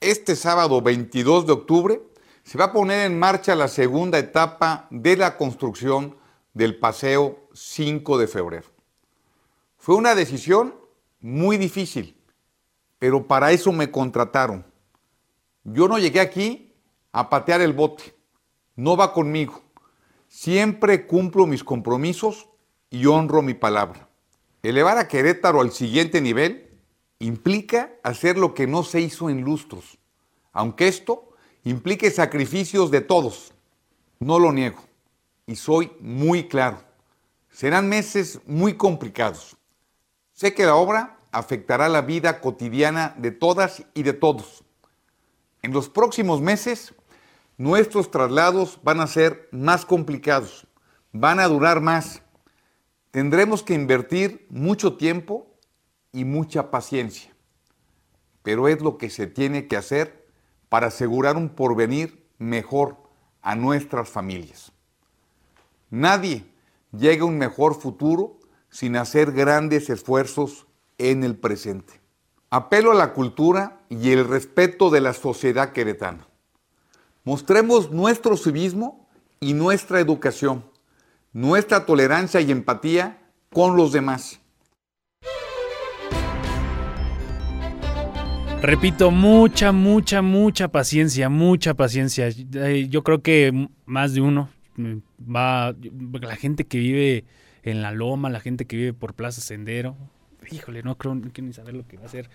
este 0.00 0.34
sábado 0.34 0.82
22 0.82 1.46
de 1.46 1.52
octubre 1.52 2.02
se 2.42 2.58
va 2.58 2.64
a 2.64 2.72
poner 2.72 3.06
en 3.06 3.16
marcha 3.16 3.54
la 3.54 3.68
segunda 3.68 4.18
etapa 4.18 4.88
de 4.90 5.16
la 5.16 5.36
construcción 5.36 6.16
del 6.52 6.80
Paseo 6.80 7.48
5 7.52 8.18
de 8.18 8.26
febrero. 8.26 8.66
Fue 9.78 9.94
una 9.94 10.16
decisión 10.16 10.74
muy 11.20 11.58
difícil, 11.58 12.20
pero 12.98 13.24
para 13.24 13.52
eso 13.52 13.70
me 13.70 13.92
contrataron. 13.92 14.66
Yo 15.62 15.86
no 15.86 15.96
llegué 15.96 16.18
aquí 16.18 16.74
a 17.12 17.30
patear 17.30 17.60
el 17.60 17.72
bote, 17.72 18.16
no 18.74 18.96
va 18.96 19.12
conmigo. 19.12 19.62
Siempre 20.26 21.06
cumplo 21.06 21.46
mis 21.46 21.62
compromisos 21.62 22.48
y 22.90 23.06
honro 23.06 23.42
mi 23.42 23.54
palabra. 23.54 24.08
Elevar 24.64 24.98
a 24.98 25.06
Querétaro 25.06 25.60
al 25.60 25.70
siguiente 25.70 26.20
nivel 26.20 26.66
implica 27.20 27.92
hacer 28.02 28.36
lo 28.36 28.54
que 28.54 28.66
no 28.66 28.82
se 28.82 29.00
hizo 29.00 29.30
en 29.30 29.42
lustros, 29.42 29.98
aunque 30.52 30.88
esto 30.88 31.28
implique 31.62 32.10
sacrificios 32.10 32.90
de 32.90 33.02
todos. 33.02 33.52
No 34.18 34.38
lo 34.38 34.52
niego 34.52 34.80
y 35.46 35.56
soy 35.56 35.92
muy 36.00 36.48
claro. 36.48 36.82
Serán 37.50 37.88
meses 37.88 38.40
muy 38.46 38.74
complicados. 38.74 39.56
Sé 40.32 40.54
que 40.54 40.64
la 40.64 40.74
obra 40.74 41.18
afectará 41.32 41.88
la 41.88 42.02
vida 42.02 42.40
cotidiana 42.40 43.14
de 43.18 43.30
todas 43.30 43.84
y 43.94 44.02
de 44.02 44.12
todos. 44.12 44.64
En 45.62 45.72
los 45.72 45.88
próximos 45.88 46.40
meses, 46.40 46.94
nuestros 47.58 48.10
traslados 48.10 48.78
van 48.82 49.00
a 49.00 49.06
ser 49.06 49.48
más 49.52 49.84
complicados, 49.84 50.66
van 51.12 51.40
a 51.40 51.48
durar 51.48 51.80
más. 51.80 52.22
Tendremos 53.10 53.62
que 53.62 53.74
invertir 53.74 54.46
mucho 54.48 54.96
tiempo 54.96 55.49
y 56.12 56.24
mucha 56.24 56.70
paciencia, 56.70 57.34
pero 58.42 58.68
es 58.68 58.80
lo 58.80 58.98
que 58.98 59.10
se 59.10 59.26
tiene 59.26 59.66
que 59.66 59.76
hacer 59.76 60.26
para 60.68 60.88
asegurar 60.88 61.36
un 61.36 61.50
porvenir 61.50 62.26
mejor 62.38 62.96
a 63.42 63.54
nuestras 63.56 64.08
familias. 64.08 64.72
Nadie 65.90 66.44
llega 66.92 67.22
a 67.22 67.26
un 67.26 67.38
mejor 67.38 67.74
futuro 67.74 68.38
sin 68.70 68.96
hacer 68.96 69.32
grandes 69.32 69.90
esfuerzos 69.90 70.66
en 70.98 71.24
el 71.24 71.36
presente. 71.36 72.00
Apelo 72.50 72.92
a 72.92 72.94
la 72.94 73.12
cultura 73.12 73.80
y 73.88 74.10
el 74.10 74.26
respeto 74.26 74.90
de 74.90 75.00
la 75.00 75.12
sociedad 75.12 75.72
queretana. 75.72 76.26
Mostremos 77.24 77.90
nuestro 77.90 78.36
civismo 78.36 79.08
y 79.40 79.54
nuestra 79.54 80.00
educación, 80.00 80.64
nuestra 81.32 81.86
tolerancia 81.86 82.40
y 82.40 82.50
empatía 82.50 83.22
con 83.52 83.76
los 83.76 83.92
demás. 83.92 84.39
Repito, 88.62 89.10
mucha, 89.10 89.72
mucha, 89.72 90.20
mucha 90.20 90.68
paciencia, 90.68 91.30
mucha 91.30 91.72
paciencia. 91.74 92.28
Eh, 92.28 92.88
yo 92.90 93.02
creo 93.02 93.22
que 93.22 93.68
más 93.86 94.12
de 94.12 94.20
uno 94.20 94.50
mm, 94.76 94.96
va, 95.34 95.74
la 96.20 96.36
gente 96.36 96.64
que 96.64 96.78
vive 96.78 97.24
en 97.62 97.80
la 97.80 97.90
loma, 97.90 98.28
la 98.28 98.40
gente 98.40 98.66
que 98.66 98.76
vive 98.76 98.92
por 98.92 99.14
Plaza 99.14 99.40
Sendero, 99.40 99.96
híjole, 100.50 100.82
no 100.82 100.96
creo, 100.98 101.14
no 101.14 101.30
quiero 101.32 101.48
ni 101.48 101.54
saber 101.54 101.74
lo 101.74 101.86
que 101.86 101.96
va 101.96 102.04
a 102.04 102.08
ser 102.08 102.28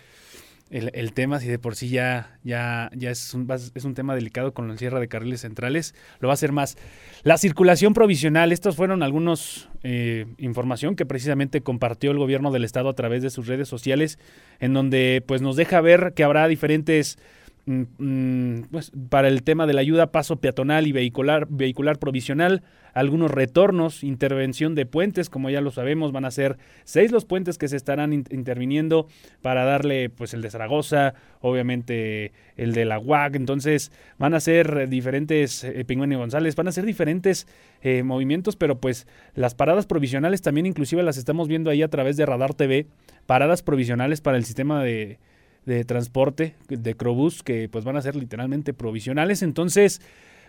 el, 0.72 1.14
tema, 1.14 1.40
si 1.40 1.48
de 1.48 1.60
por 1.60 1.76
sí 1.76 1.90
ya, 1.90 2.40
ya, 2.44 2.90
ya 2.96 3.12
es, 3.12 3.34
un, 3.34 3.48
es 3.52 3.86
un 3.86 3.94
tema 3.94 4.16
delicado 4.16 4.54
con 4.54 4.68
la 4.68 4.78
cierre 4.78 5.00
de 5.00 5.08
carriles 5.08 5.42
centrales, 5.42 5.94
lo 6.20 6.28
va 6.28 6.34
a 6.34 6.38
ser 6.38 6.52
más. 6.52 6.76
La 7.24 7.38
circulación 7.38 7.94
provisional, 7.94 8.52
estos 8.52 8.76
fueron 8.76 9.04
algunos 9.04 9.70
eh, 9.84 10.26
información 10.40 10.96
que 10.96 11.06
precisamente 11.06 11.62
compartió 11.62 12.10
el 12.10 12.18
gobierno 12.18 12.52
del 12.52 12.64
estado 12.64 12.90
a 12.90 12.94
través 12.94 13.22
de 13.22 13.30
sus 13.30 13.48
redes 13.48 13.68
sociales, 13.68 14.18
en 14.60 14.74
donde 14.74 15.24
pues 15.26 15.42
nos 15.42 15.56
deja 15.56 15.82
ver 15.82 16.14
que 16.16 16.24
habrá 16.24 16.48
diferentes 16.48 17.20
pues, 17.66 18.92
para 19.10 19.28
el 19.28 19.42
tema 19.42 19.66
de 19.66 19.74
la 19.74 19.82
ayuda 19.82 20.12
paso 20.12 20.36
peatonal 20.36 20.86
y 20.86 20.92
vehicular, 20.92 21.48
vehicular 21.50 21.98
provisional, 21.98 22.62
algunos 22.94 23.32
retornos, 23.32 24.04
intervención 24.04 24.76
de 24.76 24.86
puentes, 24.86 25.30
como 25.30 25.50
ya 25.50 25.62
lo 25.62 25.72
sabemos, 25.72 26.12
van 26.12 26.26
a 26.26 26.32
ser 26.32 26.58
seis 26.84 27.12
los 27.12 27.26
puentes 27.26 27.58
que 27.58 27.68
se 27.68 27.76
estarán 27.76 28.14
interviniendo 28.14 29.08
para 29.42 29.66
darle 29.66 30.10
pues 30.10 30.36
el 30.36 30.42
de 30.42 30.52
Zaragoza, 30.52 31.16
obviamente 31.42 32.34
el 32.56 32.74
de 32.74 32.86
la 32.86 33.00
UAC, 33.00 33.36
entonces 33.36 33.92
van 34.20 34.36
a 34.36 34.40
ser 34.40 34.88
diferentes, 34.88 35.64
eh, 35.64 35.84
Pingüino 35.86 36.20
González, 36.20 36.56
van 36.56 36.68
a 36.68 36.72
ser 36.72 36.86
diferentes 36.86 37.48
eh, 37.82 38.04
movimientos, 38.04 38.56
pero 38.56 38.80
pues 38.80 39.08
las 39.34 39.56
paradas 39.56 39.88
provisionales 39.88 40.42
también 40.44 40.68
inclusive 40.68 41.02
las 41.02 41.18
estamos 41.18 41.48
viendo 41.48 41.72
ahí 41.72 41.82
a 41.82 41.90
través 41.90 42.16
de 42.16 42.28
Radar 42.28 42.54
TV, 42.54 42.86
paradas 43.26 43.64
provisionales 43.64 44.22
para 44.22 44.38
el 44.38 44.46
sistema 44.46 44.84
de 44.84 45.18
de 45.66 45.84
transporte 45.84 46.56
de 46.70 46.96
Crobús 46.96 47.44
que 47.44 47.70
pues 47.70 47.84
van 47.84 47.98
a 47.98 48.02
ser 48.02 48.16
literalmente 48.16 48.74
provisionales. 48.74 49.42
Entonces, 49.42 50.02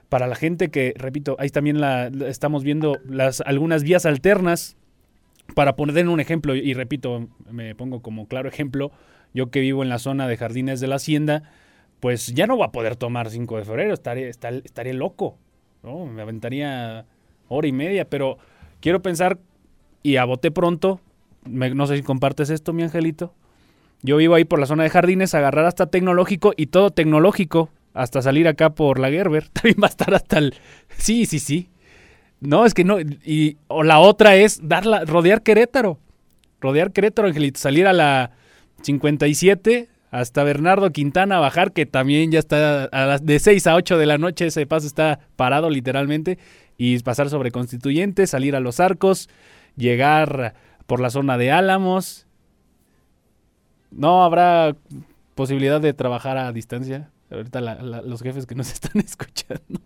para 0.09 0.27
la 0.27 0.37
gente 0.37 0.71
que, 0.71 0.95
repito, 0.97 1.37
ahí 1.39 1.49
también 1.51 1.81
la, 1.81 2.09
estamos 2.27 2.63
viendo 2.65 2.99
las 3.09 3.41
algunas 3.41 3.83
vías 3.83 4.07
alternas. 4.07 4.77
Para 5.55 5.77
poner 5.77 6.09
un 6.09 6.19
ejemplo, 6.19 6.57
y 6.57 6.75
repito, 6.75 7.29
me 7.49 7.77
pongo 7.77 8.03
como 8.03 8.27
claro 8.27 8.49
ejemplo, 8.49 8.91
yo 9.33 9.49
que 9.51 9.61
vivo 9.61 9.85
en 9.85 9.89
la 9.89 10.01
zona 10.01 10.27
de 10.27 10.37
Jardines 10.37 10.81
de 10.81 10.89
la 10.89 10.97
Hacienda, 10.97 11.45
pues 12.01 12.35
ya 12.35 12.49
no 12.49 12.59
va 12.59 12.67
a 12.67 12.73
poder 12.73 12.97
tomar 12.97 13.31
5 13.31 13.59
de 13.59 13.65
febrero, 13.65 13.95
estaré, 13.95 14.29
estaré, 14.29 14.93
loco, 14.93 15.39
¿no? 15.85 16.05
Me 16.07 16.23
aventaría 16.23 17.07
hora 17.47 17.69
y 17.69 17.73
media, 17.73 18.11
pero 18.11 18.39
quiero 18.81 19.03
pensar, 19.03 19.39
y 20.03 20.17
a 20.17 20.25
bote 20.25 20.51
pronto, 20.51 21.01
no 21.45 21.87
sé 21.87 21.97
si 21.97 22.03
compartes 22.03 22.51
esto, 22.51 22.73
mi 22.73 22.83
angelito. 22.83 23.33
Yo 24.03 24.17
vivo 24.17 24.35
ahí 24.35 24.45
por 24.45 24.59
la 24.59 24.67
zona 24.67 24.83
de 24.83 24.91
jardines, 24.91 25.35
agarrar 25.35 25.67
hasta 25.67 25.87
tecnológico 25.87 26.53
y 26.57 26.67
todo 26.67 26.91
tecnológico, 26.91 27.71
hasta 27.95 28.23
salir 28.23 28.47
acá 28.47 28.71
por 28.71 28.99
la 28.99 29.11
Gerber. 29.11 29.49
También 29.53 29.77
va 29.83 29.87
a 29.87 29.91
estar 29.91 30.15
hasta 30.15 30.39
el. 30.39 30.55
Sí, 30.97 31.27
sí, 31.27 31.39
sí. 31.39 31.71
No, 32.41 32.67
es 32.67 32.75
que 32.75 32.85
no. 32.85 33.01
Y, 33.01 33.57
la 33.71 33.99
otra 33.99 34.37
es 34.37 34.61
darla, 34.63 35.05
rodear 35.05 35.43
Querétaro. 35.43 35.99
Rodear 36.61 36.93
Querétaro, 36.93 37.29
Angelito. 37.29 37.59
Salir 37.59 37.87
a 37.87 37.93
la 37.93 38.33
57 38.83 39.89
hasta 40.11 40.45
Bernardo 40.45 40.93
Quintana, 40.93 41.39
bajar, 41.39 41.73
que 41.73 41.85
también 41.87 42.31
ya 42.31 42.39
está 42.39 42.85
a 42.85 43.07
las 43.07 43.27
de 43.27 43.39
6 43.39 43.67
a 43.67 43.75
8 43.75 43.99
de 43.99 44.07
la 44.07 44.19
noche. 44.19 44.47
Ese 44.47 44.67
paso 44.67 44.87
está 44.87 45.21
parado 45.37 45.71
literalmente. 45.71 46.39
Y 46.79 46.99
pasar 47.01 47.31
sobre 47.31 47.51
Constituyente, 47.51 48.27
salir 48.27 48.55
a 48.55 48.61
los 48.61 48.81
arcos, 48.81 49.31
llegar 49.77 50.55
por 50.87 51.01
la 51.01 51.09
zona 51.09 51.39
de 51.39 51.51
Álamos. 51.51 52.26
No 53.97 54.25
habrá 54.25 54.77
posibilidad 55.35 55.81
de 55.81 55.95
trabajar 55.95 56.37
a 56.37 56.53
distancia. 56.53 57.11
Ahorita 57.31 57.61
los 58.03 58.23
jefes 58.23 58.47
que 58.47 58.55
nos 58.55 58.73
están 58.73 59.01
escuchando. 59.01 59.81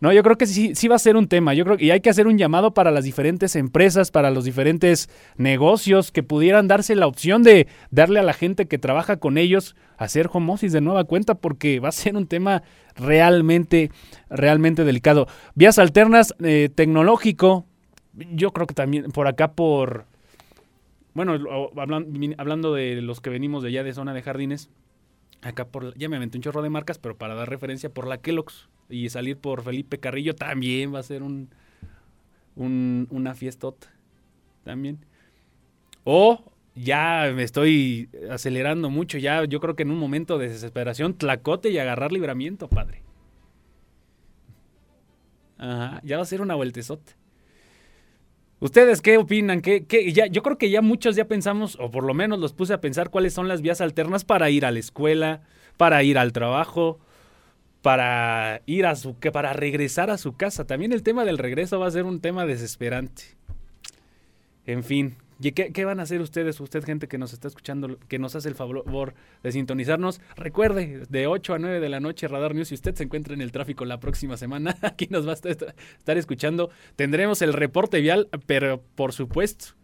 No, 0.00 0.12
yo 0.12 0.22
creo 0.22 0.36
que 0.36 0.46
sí, 0.46 0.74
sí 0.74 0.88
va 0.88 0.96
a 0.96 0.98
ser 0.98 1.16
un 1.16 1.28
tema. 1.28 1.54
Yo 1.54 1.64
creo 1.64 1.76
que 1.76 1.84
y 1.84 1.90
hay 1.90 2.00
que 2.00 2.10
hacer 2.10 2.26
un 2.26 2.36
llamado 2.36 2.74
para 2.74 2.90
las 2.90 3.04
diferentes 3.04 3.56
empresas, 3.56 4.10
para 4.10 4.30
los 4.30 4.44
diferentes 4.44 5.08
negocios 5.36 6.10
que 6.10 6.22
pudieran 6.22 6.68
darse 6.68 6.96
la 6.96 7.06
opción 7.06 7.42
de 7.42 7.68
darle 7.90 8.20
a 8.20 8.24
la 8.24 8.34
gente 8.34 8.66
que 8.66 8.78
trabaja 8.78 9.16
con 9.16 9.38
ellos 9.38 9.76
hacer 9.96 10.28
home 10.30 10.52
office 10.52 10.74
de 10.74 10.80
nueva 10.80 11.04
cuenta, 11.04 11.36
porque 11.36 11.80
va 11.80 11.88
a 11.88 11.92
ser 11.92 12.16
un 12.16 12.26
tema 12.26 12.64
realmente, 12.96 13.90
realmente 14.28 14.84
delicado. 14.84 15.28
Vías 15.54 15.78
alternas, 15.78 16.34
eh, 16.42 16.68
tecnológico. 16.74 17.64
Yo 18.12 18.52
creo 18.52 18.66
que 18.66 18.74
también 18.74 19.10
por 19.12 19.28
acá 19.28 19.52
por 19.52 20.06
bueno, 21.14 21.34
hablando 22.36 22.74
de 22.74 23.00
los 23.00 23.20
que 23.20 23.30
venimos 23.30 23.62
de 23.62 23.70
allá 23.70 23.84
de 23.84 23.94
zona 23.94 24.12
de 24.12 24.22
jardines, 24.22 24.70
acá 25.42 25.66
por, 25.66 25.96
ya 25.96 26.08
me 26.08 26.16
aventé 26.16 26.38
un 26.38 26.42
chorro 26.42 26.62
de 26.62 26.70
marcas, 26.70 26.98
pero 26.98 27.16
para 27.16 27.34
dar 27.34 27.48
referencia 27.48 27.88
por 27.88 28.06
la 28.06 28.18
Kellogg's 28.18 28.68
y 28.88 29.08
salir 29.08 29.38
por 29.38 29.62
Felipe 29.62 29.98
Carrillo 29.98 30.34
también 30.34 30.92
va 30.92 30.98
a 30.98 31.02
ser 31.04 31.22
un, 31.22 31.50
un 32.56 33.06
una 33.10 33.34
fiestota 33.34 33.88
también. 34.64 34.98
O 36.04 36.52
ya 36.74 37.32
me 37.34 37.44
estoy 37.44 38.08
acelerando 38.30 38.90
mucho, 38.90 39.18
ya 39.18 39.44
yo 39.44 39.60
creo 39.60 39.76
que 39.76 39.84
en 39.84 39.90
un 39.90 39.98
momento 39.98 40.38
de 40.38 40.48
desesperación, 40.48 41.14
tlacote 41.14 41.70
y 41.70 41.78
agarrar 41.78 42.12
libramiento, 42.12 42.68
padre. 42.68 43.02
Ajá, 45.58 46.00
ya 46.02 46.16
va 46.16 46.24
a 46.24 46.26
ser 46.26 46.40
una 46.40 46.54
vueltezota. 46.56 47.12
¿Ustedes 48.60 49.02
qué 49.02 49.18
opinan? 49.18 49.60
¿Qué, 49.60 49.84
Ya, 50.12 50.26
yo 50.26 50.42
creo 50.42 50.58
que 50.58 50.70
ya 50.70 50.80
muchos 50.80 51.16
ya 51.16 51.26
pensamos, 51.26 51.76
o 51.80 51.90
por 51.90 52.04
lo 52.04 52.14
menos 52.14 52.38
los 52.38 52.52
puse 52.52 52.72
a 52.72 52.80
pensar 52.80 53.10
cuáles 53.10 53.34
son 53.34 53.48
las 53.48 53.62
vías 53.62 53.80
alternas 53.80 54.24
para 54.24 54.50
ir 54.50 54.64
a 54.64 54.70
la 54.70 54.78
escuela, 54.78 55.42
para 55.76 56.02
ir 56.02 56.18
al 56.18 56.32
trabajo, 56.32 56.98
para 57.82 58.62
ir 58.66 58.86
a 58.86 58.94
su, 58.94 59.14
para 59.14 59.52
regresar 59.52 60.10
a 60.10 60.18
su 60.18 60.36
casa. 60.36 60.66
También 60.66 60.92
el 60.92 61.02
tema 61.02 61.24
del 61.24 61.38
regreso 61.38 61.78
va 61.78 61.88
a 61.88 61.90
ser 61.90 62.04
un 62.04 62.20
tema 62.20 62.46
desesperante. 62.46 63.24
En 64.66 64.82
fin, 64.82 65.16
¿Y 65.40 65.52
qué, 65.52 65.84
van 65.84 66.00
a 66.00 66.04
hacer 66.04 66.20
ustedes, 66.20 66.60
usted 66.60 66.84
gente 66.84 67.08
que 67.08 67.18
nos 67.18 67.32
está 67.32 67.48
escuchando, 67.48 67.98
que 68.08 68.18
nos 68.18 68.36
hace 68.36 68.48
el 68.48 68.54
favor 68.54 69.14
de 69.42 69.52
sintonizarnos? 69.52 70.20
Recuerde, 70.36 71.02
de 71.08 71.26
8 71.26 71.54
a 71.54 71.58
9 71.58 71.80
de 71.80 71.88
la 71.88 72.00
noche, 72.00 72.28
Radar 72.28 72.54
News, 72.54 72.68
si 72.68 72.74
usted 72.74 72.94
se 72.94 73.04
encuentra 73.04 73.34
en 73.34 73.40
el 73.40 73.52
tráfico 73.52 73.84
la 73.84 74.00
próxima 74.00 74.36
semana, 74.36 74.76
aquí 74.82 75.08
nos 75.10 75.26
va 75.26 75.32
a 75.32 75.34
estar 75.34 76.18
escuchando. 76.18 76.70
Tendremos 76.96 77.42
el 77.42 77.52
reporte 77.52 78.00
vial, 78.00 78.28
pero 78.46 78.82
por 78.94 79.12
supuesto, 79.12 79.74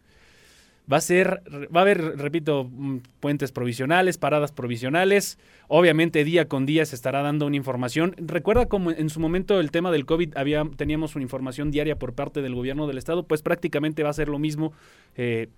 Va 0.91 0.97
a 0.97 1.01
ser, 1.01 1.43
va 1.75 1.81
a 1.81 1.83
haber, 1.83 2.19
repito, 2.19 2.65
mm, 2.65 2.99
puentes 3.21 3.53
provisionales, 3.53 4.19
paradas 4.19 4.51
provisionales. 4.51 5.39
Obviamente 5.69 6.25
día 6.25 6.49
con 6.49 6.67
día 6.67 6.85
se 6.85 6.97
estará 6.97 7.23
dando 7.23 7.47
una 7.47 7.57
información. 7.57 8.15
Recuerda 8.19 8.67
como 8.67 8.91
en 8.91 9.09
su 9.09 9.21
momento 9.21 9.61
el 9.61 9.71
tema 9.71 9.93
del 9.93 10.07
COVID 10.07 10.37
había, 10.37 10.65
teníamos 10.77 11.15
una 11.15 11.23
información 11.23 11.71
diaria 11.71 11.99
por 11.99 12.15
parte 12.15 12.43
del 12.43 12.55
gobierno 12.55 12.87
del 12.87 12.99
estado, 12.99 13.23
pues 13.23 13.43
prácticamente 13.43 14.03
va 14.03 14.11
a 14.11 14.15
ser 14.15 14.29
lo 14.29 14.39
mismo 14.39 14.73
eh, 15.17 15.49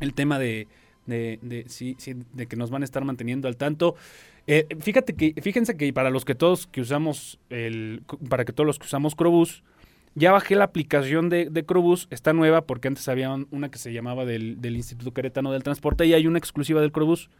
el 0.00 0.14
tema 0.14 0.38
de, 0.38 0.66
de, 1.06 2.46
que 2.48 2.56
nos 2.56 2.70
van 2.70 2.82
a 2.82 2.84
estar 2.84 3.04
manteniendo 3.04 3.48
al 3.48 3.56
tanto. 3.56 3.94
Eh, 4.46 4.66
fíjate 4.80 5.14
que, 5.14 5.34
fíjense 5.40 5.76
que 5.76 5.92
para 5.92 6.10
los 6.10 6.24
que 6.24 6.34
todos 6.34 6.66
que 6.66 6.80
usamos 6.80 7.38
el, 7.50 8.02
para 8.28 8.44
que 8.44 8.52
todos 8.52 8.66
los 8.66 8.78
que 8.78 8.86
usamos 8.86 9.14
Crobus, 9.14 9.62
ya 10.14 10.32
bajé 10.32 10.54
la 10.54 10.64
aplicación 10.64 11.28
de, 11.28 11.48
de 11.50 11.64
Crobus, 11.64 12.06
está 12.10 12.32
nueva 12.32 12.62
porque 12.62 12.88
antes 12.88 13.08
había 13.08 13.34
una 13.50 13.70
que 13.70 13.78
se 13.78 13.92
llamaba 13.92 14.24
del, 14.24 14.58
Instituto 14.64 15.12
Queretano 15.12 15.52
del 15.52 15.62
Transporte 15.62 16.06
y 16.06 16.14
hay 16.14 16.26
una 16.26 16.38
exclusiva 16.38 16.80
del 16.80 16.92
Crobus. 16.92 17.30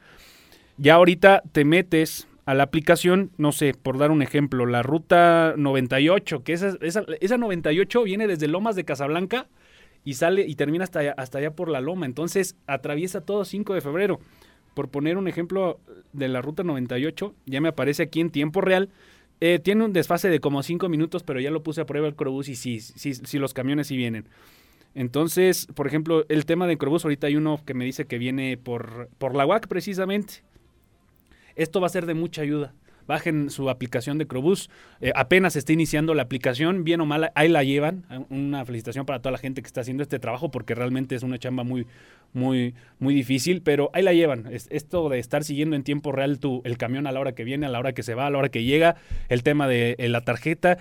Ya 0.76 0.94
ahorita 0.94 1.42
te 1.52 1.64
metes 1.64 2.26
a 2.46 2.54
la 2.54 2.64
aplicación, 2.64 3.30
no 3.38 3.52
sé, 3.52 3.74
por 3.74 3.96
dar 3.98 4.10
un 4.10 4.22
ejemplo, 4.22 4.66
la 4.66 4.82
ruta 4.82 5.54
98, 5.56 6.42
que 6.42 6.52
esa, 6.52 6.76
esa, 6.80 7.04
esa 7.20 7.38
98 7.38 8.02
viene 8.02 8.26
desde 8.26 8.48
Lomas 8.48 8.74
de 8.74 8.84
Casablanca 8.84 9.46
y 10.04 10.14
sale 10.14 10.44
y 10.46 10.56
termina 10.56 10.84
hasta 10.84 10.98
allá, 10.98 11.14
hasta 11.16 11.38
allá 11.38 11.52
por 11.52 11.68
la 11.68 11.80
Loma. 11.80 12.06
Entonces 12.06 12.56
atraviesa 12.66 13.20
todo 13.20 13.44
5 13.44 13.72
de 13.74 13.80
febrero. 13.80 14.20
Por 14.74 14.88
poner 14.88 15.16
un 15.16 15.28
ejemplo 15.28 15.78
de 16.12 16.26
la 16.26 16.42
ruta 16.42 16.64
98, 16.64 17.34
ya 17.46 17.60
me 17.60 17.68
aparece 17.68 18.02
aquí 18.02 18.20
en 18.20 18.30
tiempo 18.30 18.60
real 18.60 18.90
eh, 19.40 19.58
tiene 19.58 19.84
un 19.84 19.92
desfase 19.92 20.28
de 20.28 20.40
como 20.40 20.62
5 20.62 20.88
minutos, 20.88 21.22
pero 21.22 21.40
ya 21.40 21.50
lo 21.50 21.62
puse 21.62 21.80
a 21.80 21.86
prueba 21.86 22.06
el 22.06 22.14
Crobús 22.14 22.48
y 22.48 22.56
sí, 22.56 22.80
sí, 22.80 23.14
sí, 23.14 23.38
los 23.38 23.54
camiones 23.54 23.88
sí 23.88 23.96
vienen. 23.96 24.28
Entonces, 24.94 25.66
por 25.74 25.86
ejemplo, 25.86 26.24
el 26.28 26.46
tema 26.46 26.66
de 26.66 26.78
Crobús, 26.78 27.04
ahorita 27.04 27.26
hay 27.26 27.36
uno 27.36 27.60
que 27.64 27.74
me 27.74 27.84
dice 27.84 28.06
que 28.06 28.18
viene 28.18 28.56
por, 28.56 29.08
por 29.18 29.34
la 29.34 29.44
UAC 29.46 29.66
precisamente. 29.66 30.44
Esto 31.56 31.80
va 31.80 31.88
a 31.88 31.90
ser 31.90 32.06
de 32.06 32.14
mucha 32.14 32.42
ayuda 32.42 32.74
bajen 33.06 33.50
su 33.50 33.70
aplicación 33.70 34.18
de 34.18 34.26
Crobús. 34.26 34.70
Eh, 35.00 35.12
apenas 35.14 35.56
está 35.56 35.72
iniciando 35.72 36.14
la 36.14 36.22
aplicación, 36.22 36.84
bien 36.84 37.00
o 37.00 37.06
mal, 37.06 37.30
ahí 37.34 37.48
la 37.48 37.64
llevan. 37.64 38.04
Una 38.30 38.64
felicitación 38.64 39.06
para 39.06 39.20
toda 39.20 39.32
la 39.32 39.38
gente 39.38 39.62
que 39.62 39.66
está 39.66 39.80
haciendo 39.82 40.02
este 40.02 40.18
trabajo 40.18 40.50
porque 40.50 40.74
realmente 40.74 41.14
es 41.14 41.22
una 41.22 41.38
chamba 41.38 41.64
muy, 41.64 41.86
muy, 42.32 42.74
muy 42.98 43.14
difícil, 43.14 43.62
pero 43.62 43.90
ahí 43.92 44.02
la 44.02 44.12
llevan. 44.12 44.48
esto 44.52 45.08
de 45.08 45.18
estar 45.18 45.44
siguiendo 45.44 45.76
en 45.76 45.82
tiempo 45.82 46.12
real 46.12 46.38
tu, 46.38 46.62
el 46.64 46.76
camión 46.76 47.06
a 47.06 47.12
la 47.12 47.20
hora 47.20 47.32
que 47.32 47.44
viene, 47.44 47.66
a 47.66 47.68
la 47.68 47.78
hora 47.78 47.92
que 47.92 48.02
se 48.02 48.14
va, 48.14 48.26
a 48.26 48.30
la 48.30 48.38
hora 48.38 48.48
que 48.48 48.64
llega, 48.64 48.96
el 49.28 49.42
tema 49.42 49.68
de 49.68 49.96
la 49.98 50.20
tarjeta 50.20 50.78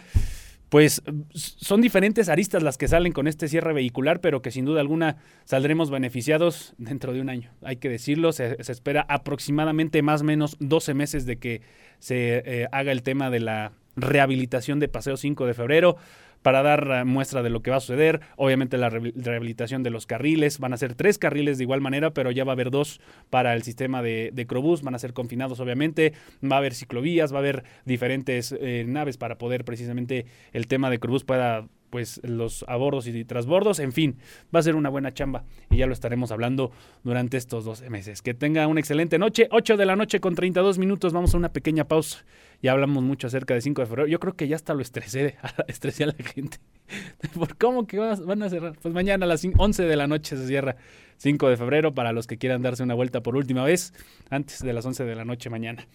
pues 0.73 1.03
son 1.35 1.81
diferentes 1.81 2.29
aristas 2.29 2.63
las 2.63 2.79
que 2.79 2.87
salen 2.87 3.13
con 3.13 3.27
este 3.27 3.47
cierre 3.47 3.73
vehicular, 3.73 4.21
pero 4.21 4.41
que 4.41 4.49
sin 4.49 4.65
duda 4.65 4.81
alguna 4.81 5.17
saldremos 5.45 5.91
beneficiados 5.91 6.73
dentro 6.79 7.13
de 7.13 7.21
un 7.21 7.29
año. 7.29 7.51
Hay 7.61 7.75
que 7.75 7.89
decirlo, 7.89 8.31
se, 8.31 8.57
espera 8.59 9.05
aproximadamente 9.07 10.01
más 10.01 10.21
o 10.21 10.23
menos 10.23 10.57
12 10.59 10.95
meses 10.95 11.27
de 11.27 11.37
que 11.37 11.61
se 11.99 12.41
eh, 12.43 12.67
haga 12.71 12.91
el 12.91 13.03
tema 13.03 13.29
de 13.29 13.39
la 13.39 13.73
rehabilitación 13.95 14.79
de 14.79 14.87
Paseo 14.87 15.15
5 15.15 15.45
de 15.45 15.53
febrero 15.53 15.95
para 16.43 16.61
dar 16.61 16.87
eh, 16.91 17.03
muestra 17.05 17.41
de 17.41 17.49
lo 17.49 17.63
que 17.63 17.71
va 17.71 17.77
a 17.77 17.79
suceder. 17.79 18.21
Obviamente 18.35 18.77
la 18.77 18.89
rehabilitación 18.89 19.81
de 19.81 19.89
los 19.89 20.05
carriles, 20.05 20.59
van 20.59 20.73
a 20.73 20.77
ser 20.77 20.93
tres 20.93 21.17
carriles 21.17 21.57
de 21.57 21.63
igual 21.63 21.81
manera, 21.81 22.13
pero 22.13 22.29
ya 22.29 22.43
va 22.43 22.51
a 22.51 22.53
haber 22.53 22.69
dos 22.69 23.01
para 23.31 23.55
el 23.55 23.63
sistema 23.63 24.03
de, 24.03 24.29
de 24.31 24.45
Crobús, 24.45 24.83
van 24.83 24.93
a 24.93 24.99
ser 24.99 25.13
confinados 25.13 25.59
obviamente, 25.59 26.13
va 26.43 26.57
a 26.57 26.59
haber 26.59 26.75
ciclovías, 26.75 27.33
va 27.33 27.37
a 27.37 27.39
haber 27.39 27.63
diferentes 27.85 28.55
eh, 28.59 28.85
naves 28.87 29.17
para 29.17 29.37
poder 29.37 29.65
precisamente 29.65 30.25
el 30.51 30.67
tema 30.67 30.89
de 30.89 30.99
Crobús 30.99 31.23
pueda 31.23 31.67
pues 31.93 32.19
los 32.23 32.65
abordos 32.67 33.05
y 33.05 33.23
trasbordos, 33.23 33.77
en 33.77 33.91
fin, 33.91 34.17
va 34.53 34.61
a 34.61 34.63
ser 34.63 34.75
una 34.75 34.89
buena 34.89 35.13
chamba 35.13 35.43
y 35.69 35.77
ya 35.77 35.85
lo 35.85 35.93
estaremos 35.93 36.31
hablando 36.31 36.71
durante 37.03 37.37
estos 37.37 37.65
12 37.65 37.91
meses. 37.91 38.23
Que 38.23 38.33
tenga 38.33 38.65
una 38.65 38.79
excelente 38.79 39.19
noche, 39.19 39.47
8 39.51 39.77
de 39.77 39.85
la 39.85 39.95
noche 39.95 40.19
con 40.19 40.33
32 40.33 40.79
minutos, 40.79 41.13
vamos 41.13 41.35
a 41.35 41.37
una 41.37 41.53
pequeña 41.53 41.87
pausa. 41.87 42.25
Ya 42.63 42.71
hablamos 42.71 43.03
mucho 43.03 43.27
acerca 43.27 43.53
de 43.53 43.61
5 43.61 43.83
de 43.83 43.85
febrero, 43.85 44.07
yo 44.07 44.19
creo 44.19 44.33
que 44.33 44.47
ya 44.47 44.55
hasta 44.55 44.73
lo 44.73 44.81
estresé, 44.81 45.35
estresé 45.67 46.05
a 46.05 46.07
la 46.07 46.13
gente. 46.13 46.57
¿Por 47.37 47.57
cómo 47.57 47.85
que 47.85 47.99
van 47.99 48.41
a 48.41 48.49
cerrar? 48.49 48.73
Pues 48.81 48.91
mañana 48.91 49.25
a 49.25 49.29
las 49.29 49.45
11 49.45 49.83
de 49.83 49.95
la 49.95 50.07
noche 50.07 50.35
se 50.35 50.47
cierra 50.47 50.77
5 51.17 51.47
de 51.47 51.57
febrero 51.57 51.93
para 51.93 52.11
los 52.11 52.25
que 52.25 52.39
quieran 52.39 52.63
darse 52.63 52.81
una 52.81 52.95
vuelta 52.95 53.21
por 53.21 53.35
última 53.35 53.63
vez 53.65 53.93
antes 54.31 54.63
de 54.63 54.73
las 54.73 54.83
11 54.83 55.03
de 55.03 55.13
la 55.13 55.25
noche 55.25 55.51
mañana. 55.51 55.85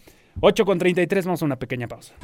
8 0.42 0.64
con 0.64 0.78
33, 0.78 1.24
vamos 1.24 1.42
a 1.42 1.44
una 1.44 1.58
pequeña 1.58 1.88
pausa. 1.88 2.14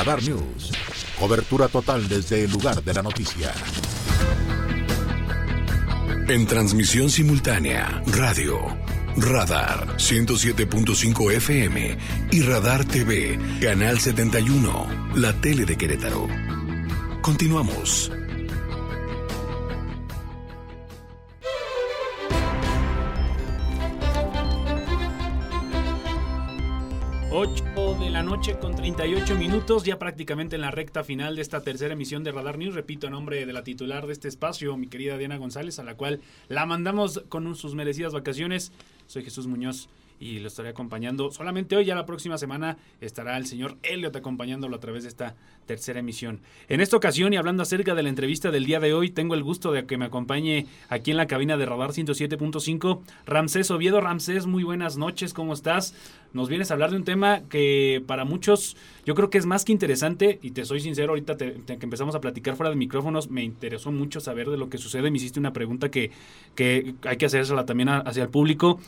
Radar 0.00 0.22
News. 0.22 0.72
Cobertura 1.18 1.68
total 1.68 2.08
desde 2.08 2.44
el 2.44 2.50
lugar 2.50 2.82
de 2.82 2.94
la 2.94 3.02
noticia. 3.02 3.52
En 6.26 6.46
transmisión 6.46 7.10
simultánea, 7.10 8.02
radio, 8.06 8.60
Radar 9.18 9.98
107.5 9.98 11.32
FM 11.32 11.98
y 12.32 12.40
Radar 12.40 12.86
TV, 12.86 13.38
Canal 13.60 14.00
71, 14.00 15.12
la 15.16 15.34
tele 15.34 15.66
de 15.66 15.76
Querétaro. 15.76 16.26
Continuamos. 17.20 18.10
Noche 28.40 28.58
con 28.58 28.74
38 28.74 29.34
minutos, 29.34 29.84
ya 29.84 29.98
prácticamente 29.98 30.56
en 30.56 30.62
la 30.62 30.70
recta 30.70 31.04
final 31.04 31.36
de 31.36 31.42
esta 31.42 31.60
tercera 31.60 31.92
emisión 31.92 32.24
de 32.24 32.32
Radar 32.32 32.56
News. 32.56 32.74
Repito, 32.74 33.06
en 33.06 33.12
nombre 33.12 33.44
de 33.44 33.52
la 33.52 33.64
titular 33.64 34.06
de 34.06 34.14
este 34.14 34.28
espacio, 34.28 34.78
mi 34.78 34.86
querida 34.86 35.18
Diana 35.18 35.36
González, 35.36 35.78
a 35.78 35.84
la 35.84 35.94
cual 35.94 36.22
la 36.48 36.64
mandamos 36.64 37.22
con 37.28 37.54
sus 37.54 37.74
merecidas 37.74 38.14
vacaciones. 38.14 38.72
Soy 39.08 39.24
Jesús 39.24 39.46
Muñoz 39.46 39.90
y 40.20 40.38
lo 40.38 40.48
estaré 40.48 40.68
acompañando 40.68 41.32
solamente 41.32 41.74
hoy. 41.74 41.86
Ya 41.86 41.94
la 41.94 42.06
próxima 42.06 42.38
semana 42.38 42.76
estará 43.00 43.38
el 43.38 43.46
señor 43.46 43.78
Elliot 43.82 44.14
acompañándolo 44.14 44.76
a 44.76 44.80
través 44.80 45.02
de 45.02 45.08
esta 45.08 45.34
tercera 45.66 46.00
emisión. 46.00 46.40
En 46.68 46.80
esta 46.80 46.96
ocasión 46.96 47.32
y 47.32 47.38
hablando 47.38 47.62
acerca 47.62 47.94
de 47.94 48.02
la 48.02 48.10
entrevista 48.10 48.50
del 48.50 48.66
día 48.66 48.80
de 48.80 48.92
hoy, 48.92 49.10
tengo 49.10 49.34
el 49.34 49.42
gusto 49.42 49.72
de 49.72 49.86
que 49.86 49.96
me 49.96 50.04
acompañe 50.04 50.66
aquí 50.90 51.10
en 51.10 51.16
la 51.16 51.26
cabina 51.26 51.56
de 51.56 51.64
Radar 51.64 51.90
107.5 51.90 53.00
Ramsés 53.26 53.70
Oviedo. 53.70 54.00
Ramsés, 54.00 54.46
muy 54.46 54.62
buenas 54.62 54.98
noches, 54.98 55.32
¿cómo 55.32 55.54
estás? 55.54 55.94
Nos 56.32 56.48
vienes 56.48 56.70
a 56.70 56.74
hablar 56.74 56.90
de 56.90 56.96
un 56.96 57.04
tema 57.04 57.40
que 57.48 58.02
para 58.06 58.24
muchos 58.24 58.76
yo 59.06 59.14
creo 59.14 59.30
que 59.30 59.38
es 59.38 59.46
más 59.46 59.64
que 59.64 59.72
interesante 59.72 60.38
y 60.42 60.50
te 60.50 60.64
soy 60.64 60.80
sincero, 60.80 61.10
ahorita 61.10 61.36
que 61.36 61.78
empezamos 61.80 62.14
a 62.14 62.20
platicar 62.20 62.56
fuera 62.56 62.70
de 62.70 62.76
micrófonos 62.76 63.30
me 63.30 63.42
interesó 63.42 63.90
mucho 63.90 64.20
saber 64.20 64.50
de 64.50 64.58
lo 64.58 64.68
que 64.68 64.78
sucede. 64.78 65.10
Me 65.10 65.16
hiciste 65.16 65.40
una 65.40 65.52
pregunta 65.52 65.90
que, 65.90 66.10
que 66.54 66.94
hay 67.04 67.16
que 67.16 67.26
hacérsela 67.26 67.64
también 67.64 67.88
hacia 67.88 68.22
el 68.22 68.28
público. 68.28 68.78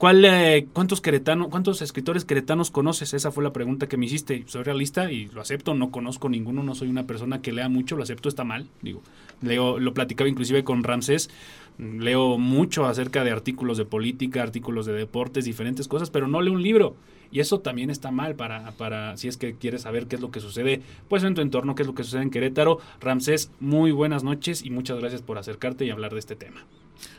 ¿Cuál, 0.00 0.24
eh, 0.24 0.66
¿Cuántos 0.72 1.02
queretanos, 1.02 1.48
cuántos 1.48 1.82
escritores 1.82 2.24
queretanos 2.24 2.70
conoces? 2.70 3.12
Esa 3.12 3.30
fue 3.30 3.44
la 3.44 3.52
pregunta 3.52 3.86
que 3.86 3.98
me 3.98 4.06
hiciste. 4.06 4.44
Soy 4.46 4.62
realista 4.62 5.12
y 5.12 5.26
lo 5.26 5.42
acepto, 5.42 5.74
no 5.74 5.90
conozco 5.90 6.30
ninguno, 6.30 6.62
no 6.62 6.74
soy 6.74 6.88
una 6.88 7.06
persona 7.06 7.42
que 7.42 7.52
lea 7.52 7.68
mucho, 7.68 7.96
lo 7.96 8.02
acepto, 8.02 8.30
está 8.30 8.42
mal. 8.42 8.66
Digo, 8.80 9.02
leo, 9.42 9.78
lo 9.78 9.92
platicaba 9.92 10.30
inclusive 10.30 10.64
con 10.64 10.84
Ramsés, 10.84 11.28
leo 11.76 12.38
mucho 12.38 12.86
acerca 12.86 13.24
de 13.24 13.30
artículos 13.30 13.76
de 13.76 13.84
política, 13.84 14.42
artículos 14.42 14.86
de 14.86 14.94
deportes, 14.94 15.44
diferentes 15.44 15.86
cosas, 15.86 16.08
pero 16.08 16.28
no 16.28 16.40
leo 16.40 16.54
un 16.54 16.62
libro. 16.62 16.96
Y 17.30 17.40
eso 17.40 17.60
también 17.60 17.90
está 17.90 18.10
mal 18.10 18.36
para, 18.36 18.70
para 18.78 19.18
si 19.18 19.28
es 19.28 19.36
que 19.36 19.52
quieres 19.56 19.82
saber 19.82 20.06
qué 20.06 20.16
es 20.16 20.22
lo 20.22 20.30
que 20.30 20.40
sucede 20.40 20.80
pues 21.10 21.24
en 21.24 21.34
tu 21.34 21.42
entorno, 21.42 21.74
qué 21.74 21.82
es 21.82 21.86
lo 21.86 21.94
que 21.94 22.04
sucede 22.04 22.22
en 22.22 22.30
Querétaro. 22.30 22.78
Ramsés, 23.02 23.50
muy 23.60 23.92
buenas 23.92 24.24
noches 24.24 24.64
y 24.64 24.70
muchas 24.70 24.98
gracias 24.98 25.20
por 25.20 25.36
acercarte 25.36 25.84
y 25.84 25.90
hablar 25.90 26.14
de 26.14 26.20
este 26.20 26.36
tema. 26.36 26.64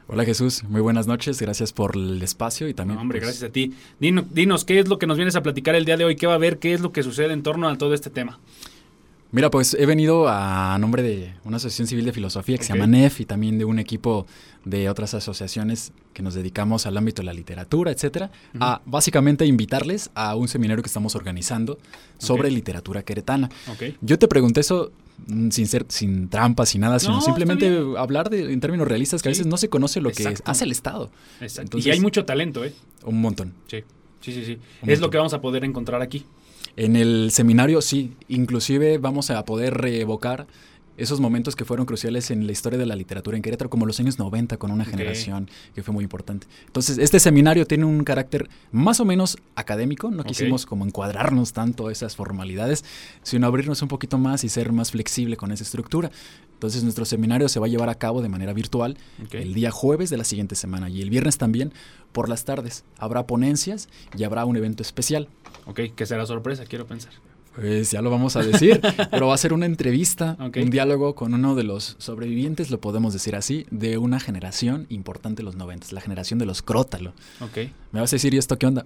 Hola 0.08 0.26
Jesús, 0.26 0.64
muy 0.64 0.82
buenas 0.82 1.08
noches, 1.08 1.42
gracias 1.42 1.72
por 1.74 1.96
el 1.96 2.22
espacio 2.22 2.68
y 2.68 2.74
también... 2.74 3.00
hombre, 3.00 3.20
pues, 3.20 3.30
gracias 3.30 3.50
a 3.50 3.54
ti. 3.54 3.74
Dinos, 4.00 4.26
dinos, 4.34 4.66
¿qué 4.66 4.80
es 4.80 4.88
lo 4.88 5.00
que 5.00 5.08
nos 5.08 5.18
vienes 5.18 5.36
a 5.36 5.44
platicar 5.44 5.76
el 5.76 5.86
día 5.86 5.98
de 5.98 6.04
hoy? 6.04 6.16
¿Qué 6.16 6.28
va 6.28 6.34
a 6.34 6.36
haber? 6.36 6.60
¿Qué 6.60 6.74
es 6.74 6.82
lo 6.82 6.92
que 6.92 7.04
sucede 7.04 7.34
en 7.34 7.44
torno 7.44 7.70
a 7.70 7.78
todo 7.78 7.94
este 7.94 8.10
tema? 8.10 8.40
Mira, 9.34 9.50
pues 9.50 9.78
he 9.80 9.86
venido 9.86 10.28
a 10.28 10.78
nombre 10.78 11.04
de 11.04 11.34
una 11.46 11.56
asociación 11.56 11.88
civil 11.88 12.04
de 12.04 12.12
filosofía 12.12 12.58
que 12.58 12.66
se 12.66 12.74
llama 12.74 12.86
NEF 12.86 13.22
y 13.22 13.26
también 13.26 13.58
de 13.58 13.64
un 13.64 13.80
equipo 13.80 14.28
de 14.66 14.90
otras 14.90 15.14
asociaciones 15.14 15.94
que 16.14 16.22
nos 16.22 16.34
dedicamos 16.34 16.86
al 16.86 16.98
ámbito 16.98 17.22
de 17.22 17.28
la 17.28 17.34
literatura, 17.34 17.92
etcétera, 17.92 18.30
a 18.60 18.82
básicamente 18.86 19.46
invitarles 19.46 20.12
a 20.16 20.36
un 20.36 20.50
seminario 20.50 20.84
que 20.84 20.88
estamos 20.88 21.16
organizando 21.16 21.78
sobre 22.18 22.52
literatura 22.52 23.04
queretana. 23.04 23.50
Yo 24.02 24.20
te 24.20 24.28
pregunté 24.28 24.60
eso 24.60 24.92
sin 25.28 25.68
ser 25.68 25.86
sin 25.90 26.30
trampas, 26.30 26.70
sin 26.70 26.82
nada, 26.82 27.00
sino 27.00 27.22
simplemente 27.22 27.80
hablar 27.98 28.30
de, 28.30 28.52
en 28.52 28.60
términos 28.60 28.88
realistas 28.88 29.22
que 29.22 29.30
a 29.30 29.32
veces 29.32 29.48
no 29.48 29.58
se 29.58 29.70
conoce 29.70 30.02
lo 30.02 30.12
que 30.12 30.34
hace 30.46 30.64
el 30.64 30.72
Estado. 30.72 31.12
y 31.76 31.90
hay 31.90 32.00
mucho 32.00 32.26
talento, 32.26 32.64
¿eh? 32.64 32.74
Un 33.04 33.22
montón. 33.22 33.54
Sí, 33.68 33.84
sí, 34.22 34.34
sí. 34.34 34.46
sí. 34.46 34.58
Es 34.86 35.00
lo 35.00 35.10
que 35.10 35.18
vamos 35.18 35.34
a 35.34 35.42
poder 35.42 35.64
encontrar 35.64 36.02
aquí. 36.02 36.26
En 36.76 36.96
el 36.96 37.32
seminario 37.32 37.82
sí, 37.82 38.14
inclusive 38.28 38.98
vamos 38.98 39.30
a 39.30 39.44
poder 39.46 39.74
reevocar 39.76 40.48
esos 41.02 41.20
momentos 41.20 41.56
que 41.56 41.66
fueron 41.66 41.86
cruciales 41.86 42.32
en 42.32 42.46
la 42.46 42.52
historia 42.52 42.78
de 42.78 42.86
la 42.86 42.96
literatura 42.96 43.36
en 43.36 43.44
Querétaro, 43.44 43.70
como 43.70 43.86
los 43.86 44.00
años 44.00 44.20
90 44.20 44.58
con 44.58 44.72
una 44.72 44.86
generación 44.86 45.50
que 45.74 45.82
fue 45.82 45.94
muy 45.94 46.04
importante. 46.04 46.48
Entonces, 46.68 46.98
este 46.98 47.20
seminario 47.20 47.66
tiene 47.66 47.86
un 47.86 48.04
carácter 48.04 48.50
más 48.72 49.00
o 49.00 49.06
menos 49.06 49.38
académico, 49.56 50.12
no 50.12 50.24
quisimos 50.24 50.66
como 50.66 50.86
encuadrarnos 50.86 51.54
tanto 51.54 51.88
a 51.88 51.92
esas 51.92 52.16
formalidades, 52.16 52.86
sino 53.24 53.48
abrirnos 53.48 53.82
un 53.82 53.88
poquito 53.88 54.18
más 54.18 54.44
y 54.44 54.50
ser 54.50 54.72
más 54.72 54.92
flexible 54.92 55.38
con 55.38 55.52
esa 55.52 55.64
estructura. 55.64 56.12
Entonces, 56.54 56.84
nuestro 56.84 57.06
seminario 57.06 57.50
se 57.50 57.60
va 57.60 57.66
a 57.66 57.70
llevar 57.70 57.90
a 57.90 57.96
cabo 57.96 58.22
de 58.22 58.30
manera 58.30 58.54
virtual 58.54 58.98
el 59.32 59.54
día 59.56 59.72
jueves 59.72 60.12
de 60.12 60.18
la 60.18 60.24
siguiente 60.24 60.56
semana 60.56 60.90
y 60.90 61.02
el 61.02 61.10
viernes 61.10 61.38
también 61.40 61.74
por 62.12 62.30
las 62.30 62.46
tardes. 62.46 62.84
Habrá 63.00 63.26
ponencias 63.26 63.90
y 64.16 64.24
habrá 64.24 64.46
un 64.46 64.56
evento 64.56 64.84
especial. 64.84 65.28
Ok, 65.66 65.80
que 65.96 66.06
será 66.06 66.26
sorpresa, 66.28 66.66
quiero 66.66 66.86
pensar. 66.86 67.14
Pues 67.56 67.92
ya 67.92 68.02
lo 68.02 68.10
vamos 68.10 68.36
a 68.38 68.44
decir, 68.44 68.82
pero 69.12 69.28
va 69.28 69.34
a 69.34 69.38
ser 69.38 69.52
una 69.52 69.66
entrevista, 69.66 70.38
un 70.40 70.70
diálogo 70.70 71.16
con 71.16 71.34
uno 71.34 71.54
de 71.56 71.64
los 71.64 71.96
sobrevivientes, 72.00 72.72
lo 72.72 72.80
podemos 72.80 73.12
decir 73.14 73.36
así, 73.36 73.66
de 73.72 73.98
una 73.98 74.20
generación 74.20 74.86
importante 74.90 75.42
de 75.42 75.44
los 75.44 75.56
noventas, 75.56 75.92
la 75.92 76.02
generación 76.02 76.40
de 76.40 76.46
los 76.46 76.62
Crótalo. 76.62 77.14
Okay. 77.42 77.74
Me 77.92 78.00
vas 78.00 78.14
a 78.14 78.16
decir, 78.16 78.34
¿y 78.34 78.38
esto 78.38 78.58
qué 78.58 78.68
onda? 78.68 78.86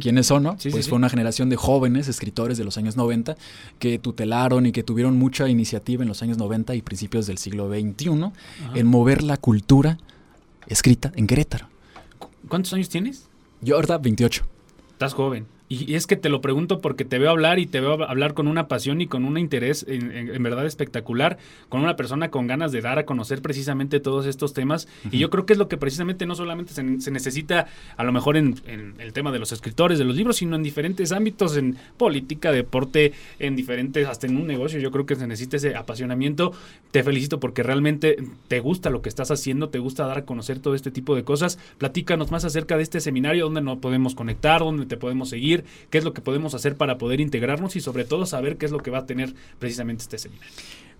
¿Quiénes 0.00 0.26
son, 0.26 0.44
no? 0.44 0.56
pues 0.70 0.88
fue 0.88 0.96
una 0.96 1.10
generación 1.10 1.50
de 1.50 1.56
jóvenes 1.56 2.08
escritores 2.08 2.56
de 2.56 2.64
los 2.64 2.78
años 2.78 2.96
90 2.96 3.36
que 3.78 3.98
tutelaron 3.98 4.66
y 4.66 4.72
que 4.72 4.82
tuvieron 4.82 5.18
mucha 5.18 5.48
iniciativa 5.48 6.02
en 6.02 6.08
los 6.08 6.22
años 6.22 6.38
90 6.38 6.74
y 6.74 6.82
principios 6.82 7.26
del 7.26 7.38
siglo 7.38 7.68
XXI 7.68 8.32
en 8.74 8.86
mover 8.86 9.22
la 9.22 9.36
cultura 9.36 9.98
escrita 10.66 11.12
en 11.14 11.26
Querétaro. 11.26 11.68
¿Cuántos 12.48 12.72
años 12.72 12.88
tienes? 12.88 13.28
Yo 13.60 13.74
ahorita 13.74 13.98
28. 13.98 14.44
Estás 14.92 15.12
joven. 15.12 15.46
Y 15.68 15.94
es 15.94 16.06
que 16.06 16.14
te 16.14 16.28
lo 16.28 16.40
pregunto 16.40 16.78
porque 16.80 17.04
te 17.04 17.18
veo 17.18 17.30
hablar 17.30 17.58
y 17.58 17.66
te 17.66 17.80
veo 17.80 18.04
hablar 18.04 18.34
con 18.34 18.46
una 18.46 18.68
pasión 18.68 19.00
y 19.00 19.08
con 19.08 19.24
un 19.24 19.36
interés 19.36 19.84
en, 19.88 20.40
verdad 20.42 20.64
espectacular, 20.64 21.38
con 21.68 21.80
una 21.80 21.96
persona 21.96 22.30
con 22.30 22.46
ganas 22.46 22.70
de 22.70 22.80
dar 22.80 23.00
a 23.00 23.04
conocer 23.04 23.42
precisamente 23.42 23.98
todos 23.98 24.26
estos 24.26 24.52
temas. 24.52 24.86
Y 25.10 25.18
yo 25.18 25.28
creo 25.28 25.44
que 25.44 25.54
es 25.54 25.58
lo 25.58 25.66
que 25.66 25.76
precisamente 25.76 26.24
no 26.24 26.36
solamente 26.36 26.72
se, 26.72 27.10
necesita 27.10 27.66
a 27.96 28.04
lo 28.04 28.12
mejor 28.12 28.36
en, 28.36 28.54
el 28.98 29.12
tema 29.12 29.32
de 29.32 29.40
los 29.40 29.50
escritores, 29.50 29.98
de 29.98 30.04
los 30.04 30.14
libros, 30.14 30.36
sino 30.36 30.54
en 30.54 30.62
diferentes 30.62 31.10
ámbitos, 31.10 31.56
en 31.56 31.76
política, 31.96 32.52
deporte, 32.52 33.12
en 33.40 33.56
diferentes, 33.56 34.06
hasta 34.06 34.28
en 34.28 34.36
un 34.36 34.46
negocio. 34.46 34.78
Yo 34.78 34.92
creo 34.92 35.04
que 35.04 35.16
se 35.16 35.26
necesita 35.26 35.56
ese 35.56 35.74
apasionamiento. 35.74 36.52
Te 36.92 37.02
felicito 37.02 37.40
porque 37.40 37.64
realmente 37.64 38.16
te 38.46 38.60
gusta 38.60 38.88
lo 38.88 39.02
que 39.02 39.08
estás 39.08 39.32
haciendo, 39.32 39.68
te 39.68 39.80
gusta 39.80 40.06
dar 40.06 40.18
a 40.18 40.24
conocer 40.24 40.60
todo 40.60 40.76
este 40.76 40.92
tipo 40.92 41.16
de 41.16 41.24
cosas. 41.24 41.58
Platícanos 41.78 42.30
más 42.30 42.44
acerca 42.44 42.76
de 42.76 42.84
este 42.84 43.00
seminario, 43.00 43.46
dónde 43.46 43.62
nos 43.62 43.78
podemos 43.78 44.14
conectar, 44.14 44.60
dónde 44.60 44.86
te 44.86 44.96
podemos 44.96 45.28
seguir 45.28 45.55
qué 45.90 45.98
es 45.98 46.04
lo 46.04 46.12
que 46.12 46.20
podemos 46.20 46.54
hacer 46.54 46.76
para 46.76 46.98
poder 46.98 47.20
integrarnos 47.20 47.76
y 47.76 47.80
sobre 47.80 48.04
todo 48.04 48.26
saber 48.26 48.56
qué 48.56 48.66
es 48.66 48.72
lo 48.72 48.78
que 48.78 48.90
va 48.90 48.98
a 48.98 49.06
tener 49.06 49.34
precisamente 49.58 50.02
este 50.02 50.18
seminario. 50.18 50.52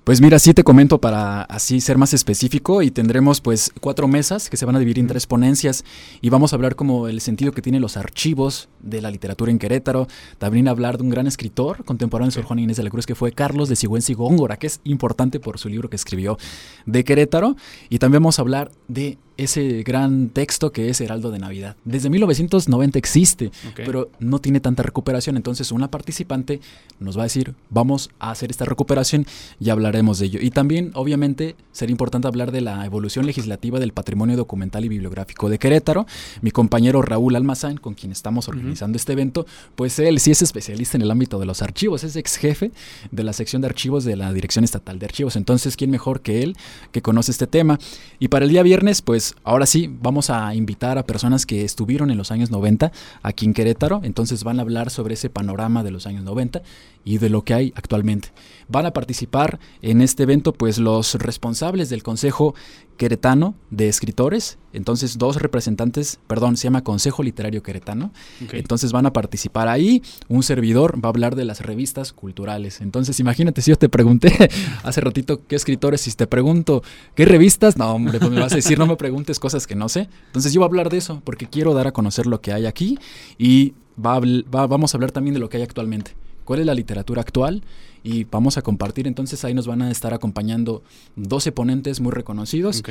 Pues 0.06 0.20
mira, 0.20 0.38
sí 0.38 0.54
te 0.54 0.62
comento 0.62 1.00
para 1.00 1.42
así 1.42 1.80
ser 1.80 1.98
más 1.98 2.14
específico 2.14 2.80
y 2.80 2.92
tendremos 2.92 3.40
pues 3.40 3.72
cuatro 3.80 4.06
mesas 4.06 4.48
que 4.48 4.56
se 4.56 4.64
van 4.64 4.76
a 4.76 4.78
dividir 4.78 5.00
en 5.00 5.08
tres 5.08 5.26
ponencias 5.26 5.84
y 6.20 6.30
vamos 6.30 6.52
a 6.52 6.56
hablar 6.56 6.76
como 6.76 7.08
el 7.08 7.20
sentido 7.20 7.50
que 7.50 7.60
tienen 7.60 7.82
los 7.82 7.96
archivos 7.96 8.68
de 8.78 9.00
la 9.00 9.10
literatura 9.10 9.50
en 9.50 9.58
Querétaro, 9.58 10.06
también 10.38 10.68
hablar 10.68 10.96
de 10.96 11.02
un 11.02 11.10
gran 11.10 11.26
escritor 11.26 11.84
contemporáneo 11.84 12.28
de 12.28 12.34
Sor 12.34 12.44
Juan 12.44 12.60
Inés 12.60 12.76
de 12.76 12.84
la 12.84 12.90
Cruz 12.90 13.04
que 13.04 13.16
fue 13.16 13.32
Carlos 13.32 13.68
de 13.68 13.74
Sigüenza 13.74 14.12
y 14.12 14.14
Góngora, 14.14 14.58
que 14.58 14.68
es 14.68 14.80
importante 14.84 15.40
por 15.40 15.58
su 15.58 15.68
libro 15.68 15.90
que 15.90 15.96
escribió 15.96 16.38
de 16.84 17.02
Querétaro 17.02 17.56
y 17.88 17.98
también 17.98 18.22
vamos 18.22 18.38
a 18.38 18.42
hablar 18.42 18.70
de 18.86 19.18
ese 19.36 19.82
gran 19.82 20.30
texto 20.30 20.72
que 20.72 20.88
es 20.88 21.00
Heraldo 21.00 21.30
de 21.30 21.38
Navidad. 21.38 21.76
Desde 21.84 22.08
1990 22.10 22.98
existe, 22.98 23.50
pero 23.74 24.10
no 24.18 24.38
tiene 24.38 24.60
tanta 24.60 24.82
recuperación. 24.82 25.36
Entonces 25.36 25.72
una 25.72 25.90
participante 25.90 26.60
nos 27.00 27.16
va 27.18 27.22
a 27.22 27.24
decir, 27.24 27.54
vamos 27.68 28.10
a 28.18 28.30
hacer 28.30 28.50
esta 28.50 28.64
recuperación 28.64 29.26
y 29.60 29.70
hablaremos 29.96 30.18
de 30.18 30.26
ello. 30.26 30.40
Y 30.42 30.50
también, 30.50 30.90
obviamente, 30.94 31.56
sería 31.72 31.92
importante 31.92 32.28
hablar 32.28 32.52
de 32.52 32.60
la 32.60 32.84
evolución 32.84 33.24
legislativa 33.24 33.78
del 33.78 33.92
patrimonio 33.92 34.36
documental 34.36 34.84
y 34.84 34.88
bibliográfico 34.88 35.48
de 35.48 35.58
Querétaro. 35.58 36.06
Mi 36.42 36.50
compañero 36.50 37.00
Raúl 37.00 37.34
Almazán, 37.34 37.78
con 37.78 37.94
quien 37.94 38.12
estamos 38.12 38.48
organizando 38.48 38.96
este 38.96 39.12
evento, 39.12 39.46
pues 39.74 39.98
él 39.98 40.20
sí 40.20 40.32
es 40.32 40.42
especialista 40.42 40.98
en 40.98 41.02
el 41.02 41.10
ámbito 41.10 41.38
de 41.38 41.46
los 41.46 41.62
archivos, 41.62 42.04
es 42.04 42.16
ex 42.16 42.36
jefe 42.36 42.72
de 43.10 43.24
la 43.24 43.32
sección 43.32 43.62
de 43.62 43.68
archivos 43.68 44.04
de 44.04 44.16
la 44.16 44.32
Dirección 44.32 44.64
Estatal 44.64 44.98
de 44.98 45.06
Archivos. 45.06 45.36
Entonces, 45.36 45.76
¿quién 45.76 45.90
mejor 45.90 46.20
que 46.20 46.42
él 46.42 46.56
que 46.92 47.00
conoce 47.00 47.30
este 47.30 47.46
tema? 47.46 47.78
Y 48.18 48.28
para 48.28 48.44
el 48.44 48.50
día 48.50 48.62
viernes, 48.62 49.00
pues, 49.00 49.34
ahora 49.44 49.66
sí, 49.66 49.90
vamos 50.02 50.28
a 50.30 50.54
invitar 50.54 50.98
a 50.98 51.06
personas 51.06 51.46
que 51.46 51.64
estuvieron 51.64 52.10
en 52.10 52.18
los 52.18 52.30
años 52.30 52.50
90 52.50 52.92
aquí 53.22 53.46
en 53.46 53.54
Querétaro, 53.54 54.00
entonces 54.04 54.44
van 54.44 54.58
a 54.58 54.62
hablar 54.62 54.90
sobre 54.90 55.14
ese 55.14 55.30
panorama 55.30 55.82
de 55.82 55.90
los 55.90 56.06
años 56.06 56.24
90 56.24 56.62
y 57.06 57.18
de 57.18 57.30
lo 57.30 57.42
que 57.42 57.54
hay 57.54 57.72
actualmente. 57.76 58.32
Van 58.68 58.84
a 58.84 58.92
participar 58.92 59.60
en 59.80 60.02
este 60.02 60.24
evento 60.24 60.52
pues 60.52 60.76
los 60.76 61.14
responsables 61.14 61.88
del 61.88 62.02
Consejo 62.02 62.54
Queretano 62.96 63.54
de 63.70 63.88
Escritores, 63.88 64.58
entonces 64.72 65.16
dos 65.16 65.36
representantes, 65.36 66.18
perdón, 66.26 66.56
se 66.56 66.64
llama 66.64 66.82
Consejo 66.82 67.22
Literario 67.22 67.62
Queretano, 67.62 68.10
entonces 68.52 68.90
van 68.90 69.06
a 69.06 69.12
participar 69.12 69.68
ahí, 69.68 70.02
un 70.28 70.42
servidor 70.42 70.96
va 71.02 71.08
a 71.08 71.10
hablar 71.10 71.36
de 71.36 71.44
las 71.44 71.60
revistas 71.60 72.12
culturales, 72.12 72.80
entonces 72.80 73.20
imagínate 73.20 73.62
si 73.62 73.70
yo 73.70 73.76
te 73.76 73.88
pregunté 73.88 74.50
hace 74.82 75.00
ratito 75.00 75.46
qué 75.46 75.54
escritores, 75.54 76.00
si 76.00 76.12
te 76.12 76.26
pregunto 76.26 76.82
qué 77.14 77.24
revistas, 77.24 77.76
no 77.76 77.94
hombre, 77.94 78.18
pues 78.18 78.32
me 78.32 78.40
vas 78.40 78.52
a 78.52 78.56
decir 78.56 78.78
no 78.78 78.86
me 78.86 78.96
preguntes 78.96 79.38
cosas 79.38 79.66
que 79.68 79.76
no 79.76 79.88
sé, 79.88 80.08
entonces 80.26 80.52
yo 80.52 80.60
voy 80.60 80.66
a 80.66 80.70
hablar 80.70 80.90
de 80.90 80.96
eso 80.96 81.22
porque 81.22 81.46
quiero 81.46 81.72
dar 81.72 81.86
a 81.86 81.92
conocer 81.92 82.26
lo 82.26 82.40
que 82.40 82.52
hay 82.52 82.66
aquí 82.66 82.98
y 83.38 83.74
va 84.04 84.20
vamos 84.66 84.92
a 84.92 84.96
hablar 84.96 85.12
también 85.12 85.34
de 85.34 85.40
lo 85.40 85.48
que 85.48 85.58
hay 85.58 85.62
actualmente 85.62 86.25
cuál 86.46 86.60
es 86.60 86.66
la 86.66 86.72
literatura 86.72 87.20
actual 87.20 87.62
y 88.02 88.24
vamos 88.24 88.56
a 88.56 88.62
compartir. 88.62 89.06
Entonces 89.06 89.44
ahí 89.44 89.52
nos 89.52 89.66
van 89.66 89.82
a 89.82 89.90
estar 89.90 90.14
acompañando 90.14 90.82
12 91.16 91.52
ponentes 91.52 92.00
muy 92.00 92.12
reconocidos. 92.12 92.82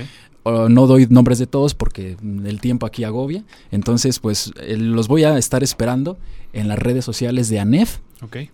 no 0.45 0.87
doy 0.87 1.07
nombres 1.09 1.39
de 1.39 1.47
todos 1.47 1.73
porque 1.73 2.17
el 2.21 2.61
tiempo 2.61 2.85
aquí 2.85 3.03
agobia. 3.03 3.43
Entonces, 3.71 4.19
pues 4.19 4.51
eh, 4.61 4.77
los 4.77 5.07
voy 5.07 5.23
a 5.23 5.37
estar 5.37 5.63
esperando 5.63 6.17
en 6.53 6.67
las 6.67 6.77
redes 6.77 7.03
sociales 7.03 7.49
de 7.49 7.59
ANEF, 7.59 7.99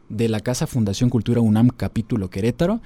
de 0.10 0.30
la 0.30 0.40
Casa 0.40 0.68
Fundación 0.68 1.10
Cultura 1.10 1.42
UNAM 1.42 1.70
Capítulo 1.70 2.30
Querétaro, 2.30 2.82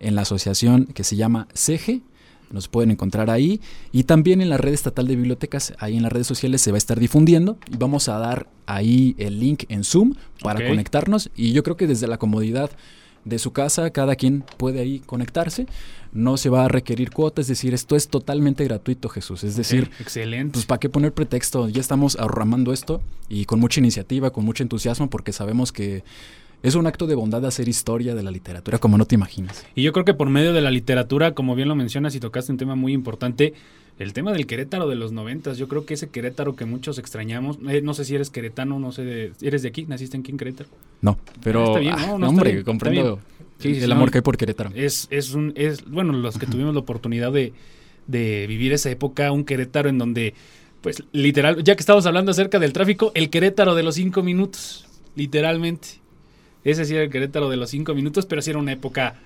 en 0.00 0.14
la 0.14 0.22
asociación 0.22 0.86
que 0.86 1.04
se 1.04 1.16
llama 1.16 1.48
CEGE 1.54 2.02
nos 2.50 2.68
pueden 2.68 2.90
encontrar 2.90 3.30
ahí. 3.30 3.60
Y 3.92 4.04
también 4.04 4.40
en 4.40 4.48
la 4.48 4.56
red 4.56 4.72
estatal 4.72 5.06
de 5.06 5.16
bibliotecas, 5.16 5.74
ahí 5.78 5.96
en 5.96 6.02
las 6.02 6.12
redes 6.12 6.26
sociales 6.26 6.60
se 6.60 6.70
va 6.70 6.76
a 6.76 6.78
estar 6.78 6.98
difundiendo. 6.98 7.58
Y 7.70 7.76
vamos 7.76 8.08
a 8.08 8.18
dar 8.18 8.48
ahí 8.66 9.14
el 9.18 9.40
link 9.40 9.64
en 9.68 9.84
Zoom 9.84 10.14
para 10.42 10.66
conectarnos. 10.66 11.30
Y 11.36 11.52
yo 11.52 11.62
creo 11.62 11.76
que 11.76 11.86
desde 11.86 12.06
la 12.06 12.18
comodidad 12.18 12.70
de 13.24 13.38
su 13.38 13.52
casa 13.52 13.90
cada 13.90 14.16
quien 14.16 14.44
puede 14.56 14.80
ahí 14.80 15.00
conectarse, 15.00 15.66
no 16.12 16.36
se 16.36 16.48
va 16.48 16.64
a 16.64 16.68
requerir 16.68 17.10
cuota, 17.10 17.40
es 17.40 17.48
decir, 17.48 17.74
esto 17.74 17.94
es 17.96 18.08
totalmente 18.08 18.64
gratuito, 18.64 19.08
Jesús, 19.08 19.44
es 19.44 19.56
decir, 19.56 19.90
excelente. 20.00 20.54
Pues 20.54 20.66
para 20.66 20.80
qué 20.80 20.88
poner 20.88 21.12
pretexto, 21.12 21.68
ya 21.68 21.80
estamos 21.80 22.16
arramando 22.16 22.72
esto 22.72 23.02
y 23.28 23.44
con 23.44 23.60
mucha 23.60 23.80
iniciativa, 23.80 24.30
con 24.30 24.44
mucho 24.44 24.62
entusiasmo 24.62 25.10
porque 25.10 25.32
sabemos 25.32 25.72
que 25.72 26.02
es 26.62 26.74
un 26.74 26.86
acto 26.86 27.06
de 27.06 27.14
bondad 27.14 27.44
hacer 27.46 27.68
historia 27.68 28.14
de 28.14 28.22
la 28.22 28.30
literatura 28.30 28.78
como 28.78 28.98
no 28.98 29.04
te 29.04 29.14
imaginas. 29.14 29.64
Y 29.74 29.82
yo 29.82 29.92
creo 29.92 30.04
que 30.04 30.14
por 30.14 30.28
medio 30.28 30.52
de 30.52 30.60
la 30.60 30.70
literatura, 30.70 31.34
como 31.34 31.54
bien 31.54 31.68
lo 31.68 31.74
mencionas 31.74 32.14
y 32.14 32.20
tocaste 32.20 32.52
un 32.52 32.58
tema 32.58 32.74
muy 32.74 32.92
importante, 32.92 33.54
el 33.98 34.12
tema 34.12 34.32
del 34.32 34.46
Querétaro 34.46 34.88
de 34.88 34.94
los 34.94 35.12
noventas, 35.12 35.58
yo 35.58 35.66
creo 35.68 35.84
que 35.84 35.94
ese 35.94 36.08
Querétaro 36.08 36.54
que 36.54 36.64
muchos 36.64 36.98
extrañamos, 36.98 37.58
eh, 37.68 37.80
no 37.82 37.94
sé 37.94 38.04
si 38.04 38.14
eres 38.14 38.30
queretano, 38.30 38.78
no 38.78 38.92
sé, 38.92 39.02
de, 39.02 39.32
¿eres 39.40 39.62
de 39.62 39.68
aquí? 39.68 39.86
¿Naciste 39.86 40.16
en 40.16 40.22
Querétaro? 40.22 40.68
No, 41.00 41.18
pero... 41.42 41.64
está 41.66 41.80
bien, 41.80 41.96
no, 41.96 42.18
no, 42.18 42.28
hombre, 42.28 42.62
comprendo 42.62 43.20
el 43.62 43.92
amor 43.92 44.10
que 44.10 44.18
hay 44.18 44.22
por 44.22 44.36
Querétaro. 44.36 44.70
Es, 44.74 45.08
es 45.10 45.34
un, 45.34 45.52
es, 45.56 45.84
bueno, 45.84 46.12
los 46.12 46.38
que 46.38 46.46
tuvimos 46.46 46.74
la 46.74 46.80
oportunidad 46.80 47.32
de, 47.32 47.52
de 48.06 48.46
vivir 48.46 48.72
esa 48.72 48.90
época, 48.90 49.32
un 49.32 49.44
Querétaro 49.44 49.88
en 49.88 49.98
donde, 49.98 50.34
pues 50.80 51.02
literal, 51.12 51.64
ya 51.64 51.74
que 51.74 51.80
estamos 51.80 52.06
hablando 52.06 52.30
acerca 52.30 52.60
del 52.60 52.72
tráfico, 52.72 53.10
el 53.14 53.30
Querétaro 53.30 53.74
de 53.74 53.82
los 53.82 53.96
cinco 53.96 54.22
minutos, 54.22 54.86
literalmente. 55.16 56.00
Ese 56.64 56.84
sí 56.84 56.94
era 56.94 57.04
el 57.04 57.10
Querétaro 57.10 57.48
de 57.48 57.56
los 57.56 57.70
cinco 57.70 57.94
minutos, 57.94 58.26
pero 58.26 58.42
sí 58.42 58.50
era 58.50 58.58
una 58.58 58.72
época 58.72 59.16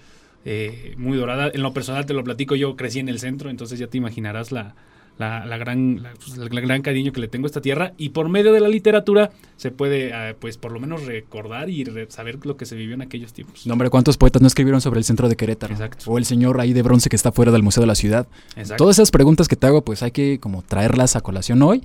eh, 0.45 0.95
muy 0.97 1.17
dorada. 1.17 1.51
En 1.53 1.63
lo 1.63 1.73
personal 1.73 2.07
te 2.07 2.15
lo 2.15 2.25
platico, 2.25 2.55
yo 2.55 2.77
crecí 2.77 2.99
en 2.99 3.09
el 3.09 3.19
centro, 3.19 3.51
entonces 3.51 3.79
ya 3.79 3.87
te 3.87 3.99
imaginarás 3.99 4.53
la, 4.53 4.75
la, 5.19 5.57
gran, 5.57 6.03
pues, 6.25 6.37
el 6.37 6.49
gran 6.49 6.83
cariño 6.83 7.13
que 7.13 7.21
le 7.21 7.29
tengo 7.29 7.47
a 7.47 7.49
esta 7.49 7.61
tierra. 7.61 7.93
Y 7.97 8.11
por 8.11 8.29
medio 8.29 8.53
de 8.53 8.61
la 8.61 8.69
literatura 8.69 9.31
se 9.57 9.71
puede, 9.71 10.11
eh, 10.13 10.35
pues 10.39 10.57
por 10.57 10.73
lo 10.73 10.81
menos 10.81 11.05
recordar 11.05 11.69
y 11.71 11.85
saber 12.09 12.45
lo 12.45 12.57
que 12.57 12.67
se 12.67 12.75
vivió 12.77 12.95
en 12.95 13.03
aquellos 13.03 13.33
tiempos. 13.33 13.67
No, 13.67 13.75
hombre, 13.75 13.91
¿cuántos 13.91 14.17
poetas 14.17 14.43
no 14.43 14.49
escribieron 14.49 14.81
sobre 14.81 14.99
el 14.99 15.05
centro 15.05 15.29
de 15.29 15.37
Querétaro? 15.37 15.73
Exacto. 15.73 16.11
O 16.11 16.19
el 16.19 16.25
señor 16.25 16.61
ahí 16.61 16.73
de 16.73 16.83
bronce 16.83 17.09
que 17.09 17.17
está 17.17 17.33
fuera 17.33 17.53
del 17.53 17.63
Museo 17.63 17.83
de 17.83 17.87
la 17.87 17.95
Ciudad. 17.95 18.27
Exacto. 18.57 18.77
Todas 18.77 18.97
esas 18.97 19.11
preguntas 19.11 19.49
que 19.49 19.57
te 19.57 19.67
hago, 19.67 19.83
pues 19.83 20.03
hay 20.03 20.11
que 20.11 20.39
como 20.41 20.63
traerlas 20.63 21.17
a 21.17 21.21
colación 21.21 21.63
hoy 21.63 21.83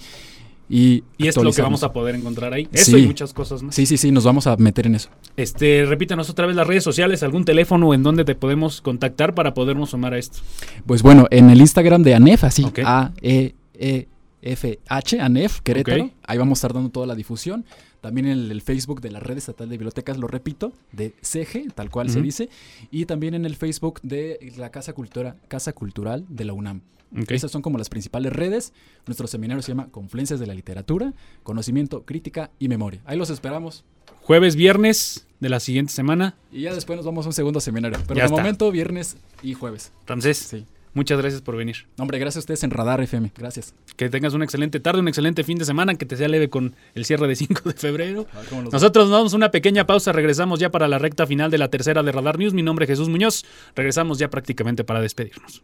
y, 0.70 1.04
y 1.18 1.28
es 1.28 1.38
lo 1.38 1.52
que 1.52 1.62
vamos 1.62 1.84
a 1.84 1.94
poder 1.94 2.16
encontrar 2.16 2.54
ahí. 2.54 2.68
Eso 2.72 2.98
y 2.98 3.08
muchas 3.08 3.34
cosas 3.34 3.64
más. 3.64 3.76
Sí, 3.76 3.86
sí, 3.86 3.98
sí, 3.98 4.12
nos 4.12 4.24
vamos 4.24 4.48
a 4.48 4.56
meter 4.58 4.88
en 4.88 4.96
eso. 4.96 5.10
Este, 5.36 5.86
repítanos 5.86 6.30
otra 6.30 6.46
vez 6.46 6.56
las 6.56 6.68
redes 6.68 6.84
sociales, 6.84 7.24
algún 7.24 7.46
teléfono 7.46 7.94
en 7.94 8.04
donde 8.04 8.26
te 8.26 8.36
podemos 8.36 8.82
contactar 8.82 9.34
para 9.34 9.54
podernos 9.54 9.92
sumar 9.92 10.14
a 10.14 10.18
esto. 10.18 10.40
Pues 10.86 11.02
bueno, 11.04 11.28
en 11.32 11.50
el 11.50 11.62
Instagram 11.62 12.04
de 12.04 12.16
ANEF, 12.16 12.44
así, 12.44 12.66
A 12.84 13.12
E 13.22 13.56
E 13.74 14.08
F 14.42 14.80
H, 14.88 15.20
ANEF, 15.20 15.62
Querétaro. 15.62 16.12
Ahí 16.24 16.38
vamos 16.38 16.58
a 16.58 16.60
estar 16.60 16.74
dando 16.74 16.90
toda 16.90 17.08
la 17.08 17.16
difusión. 17.16 17.66
También 18.02 18.28
en 18.28 18.52
el 18.52 18.62
Facebook 18.62 19.02
de 19.02 19.10
la 19.10 19.20
Red 19.20 19.38
Estatal 19.38 19.68
de 19.68 19.76
Bibliotecas, 19.76 20.18
lo 20.18 20.28
repito, 20.28 20.72
de 20.92 21.16
CG, 21.22 21.74
tal 21.74 21.90
cual 21.90 22.10
se 22.10 22.22
dice. 22.22 22.48
Y 22.92 23.06
también 23.06 23.34
en 23.34 23.46
el 23.46 23.56
Facebook 23.56 24.00
de 24.04 24.54
la 24.56 24.70
Casa, 24.70 24.94
Cultura, 24.94 25.36
Casa 25.48 25.74
Cultural 25.74 26.24
de 26.30 26.46
la 26.46 26.54
UNAM. 26.54 26.82
Esas 27.30 27.52
son 27.52 27.62
como 27.62 27.78
las 27.78 27.90
principales 27.90 28.34
redes. 28.34 28.74
Nuestro 29.06 29.28
seminario 29.28 29.62
se 29.62 29.72
llama 29.72 29.88
Confluencias 29.90 30.40
de 30.40 30.48
la 30.48 30.54
Literatura, 30.54 31.14
Conocimiento, 31.44 32.04
Crítica 32.04 32.52
y 32.60 32.68
Memoria. 32.68 33.02
Ahí 33.06 33.18
los 33.18 33.30
esperamos. 33.30 33.84
Jueves, 34.24 34.56
viernes 34.56 35.28
de 35.40 35.50
la 35.50 35.60
siguiente 35.60 35.94
semana. 35.94 36.36
Y 36.52 36.62
ya 36.64 36.74
después 36.74 36.98
nos 36.98 37.06
vamos 37.06 37.26
a 37.26 37.30
un 37.30 37.34
segundo 37.34 37.60
seminario. 37.60 37.98
Pero 38.08 38.22
de 38.22 38.28
momento, 38.30 38.72
viernes 38.72 39.18
y 39.42 39.54
jueves. 39.54 39.92
Ramsés. 40.06 40.38
Sí. 40.38 40.66
Muchas 40.98 41.20
gracias 41.20 41.44
por 41.44 41.56
venir. 41.56 41.86
Hombre, 42.00 42.18
gracias 42.18 42.38
a 42.38 42.40
ustedes 42.40 42.64
en 42.64 42.72
Radar 42.72 43.00
FM. 43.02 43.32
Gracias. 43.38 43.76
Que 43.96 44.10
tengas 44.10 44.34
una 44.34 44.46
excelente 44.46 44.80
tarde, 44.80 45.00
un 45.00 45.08
excelente 45.08 45.44
fin 45.44 45.60
de 45.60 45.64
semana, 45.66 45.94
que 45.94 46.08
te 46.08 46.18
sea 46.18 46.28
leve 46.28 46.50
con 46.50 46.76
el 46.96 47.06
cierre 47.06 47.28
de 47.28 47.36
5 47.36 47.70
de 47.70 47.76
febrero. 47.76 48.26
Nosotros 48.72 49.08
nos 49.08 49.16
damos 49.16 49.34
una 49.34 49.52
pequeña 49.52 49.86
pausa, 49.86 50.12
regresamos 50.12 50.60
ya 50.60 50.72
para 50.72 50.88
la 50.88 50.98
recta 50.98 51.28
final 51.28 51.52
de 51.52 51.60
la 51.60 51.70
tercera 51.70 52.02
de 52.02 52.12
Radar 52.12 52.40
News. 52.40 52.56
Mi 52.56 52.64
nombre 52.64 52.86
es 52.86 52.90
Jesús 52.90 53.10
Muñoz. 53.10 53.46
Regresamos 53.76 54.18
ya 54.18 54.32
prácticamente 54.32 54.84
para 54.84 55.00
despedirnos. 55.00 55.62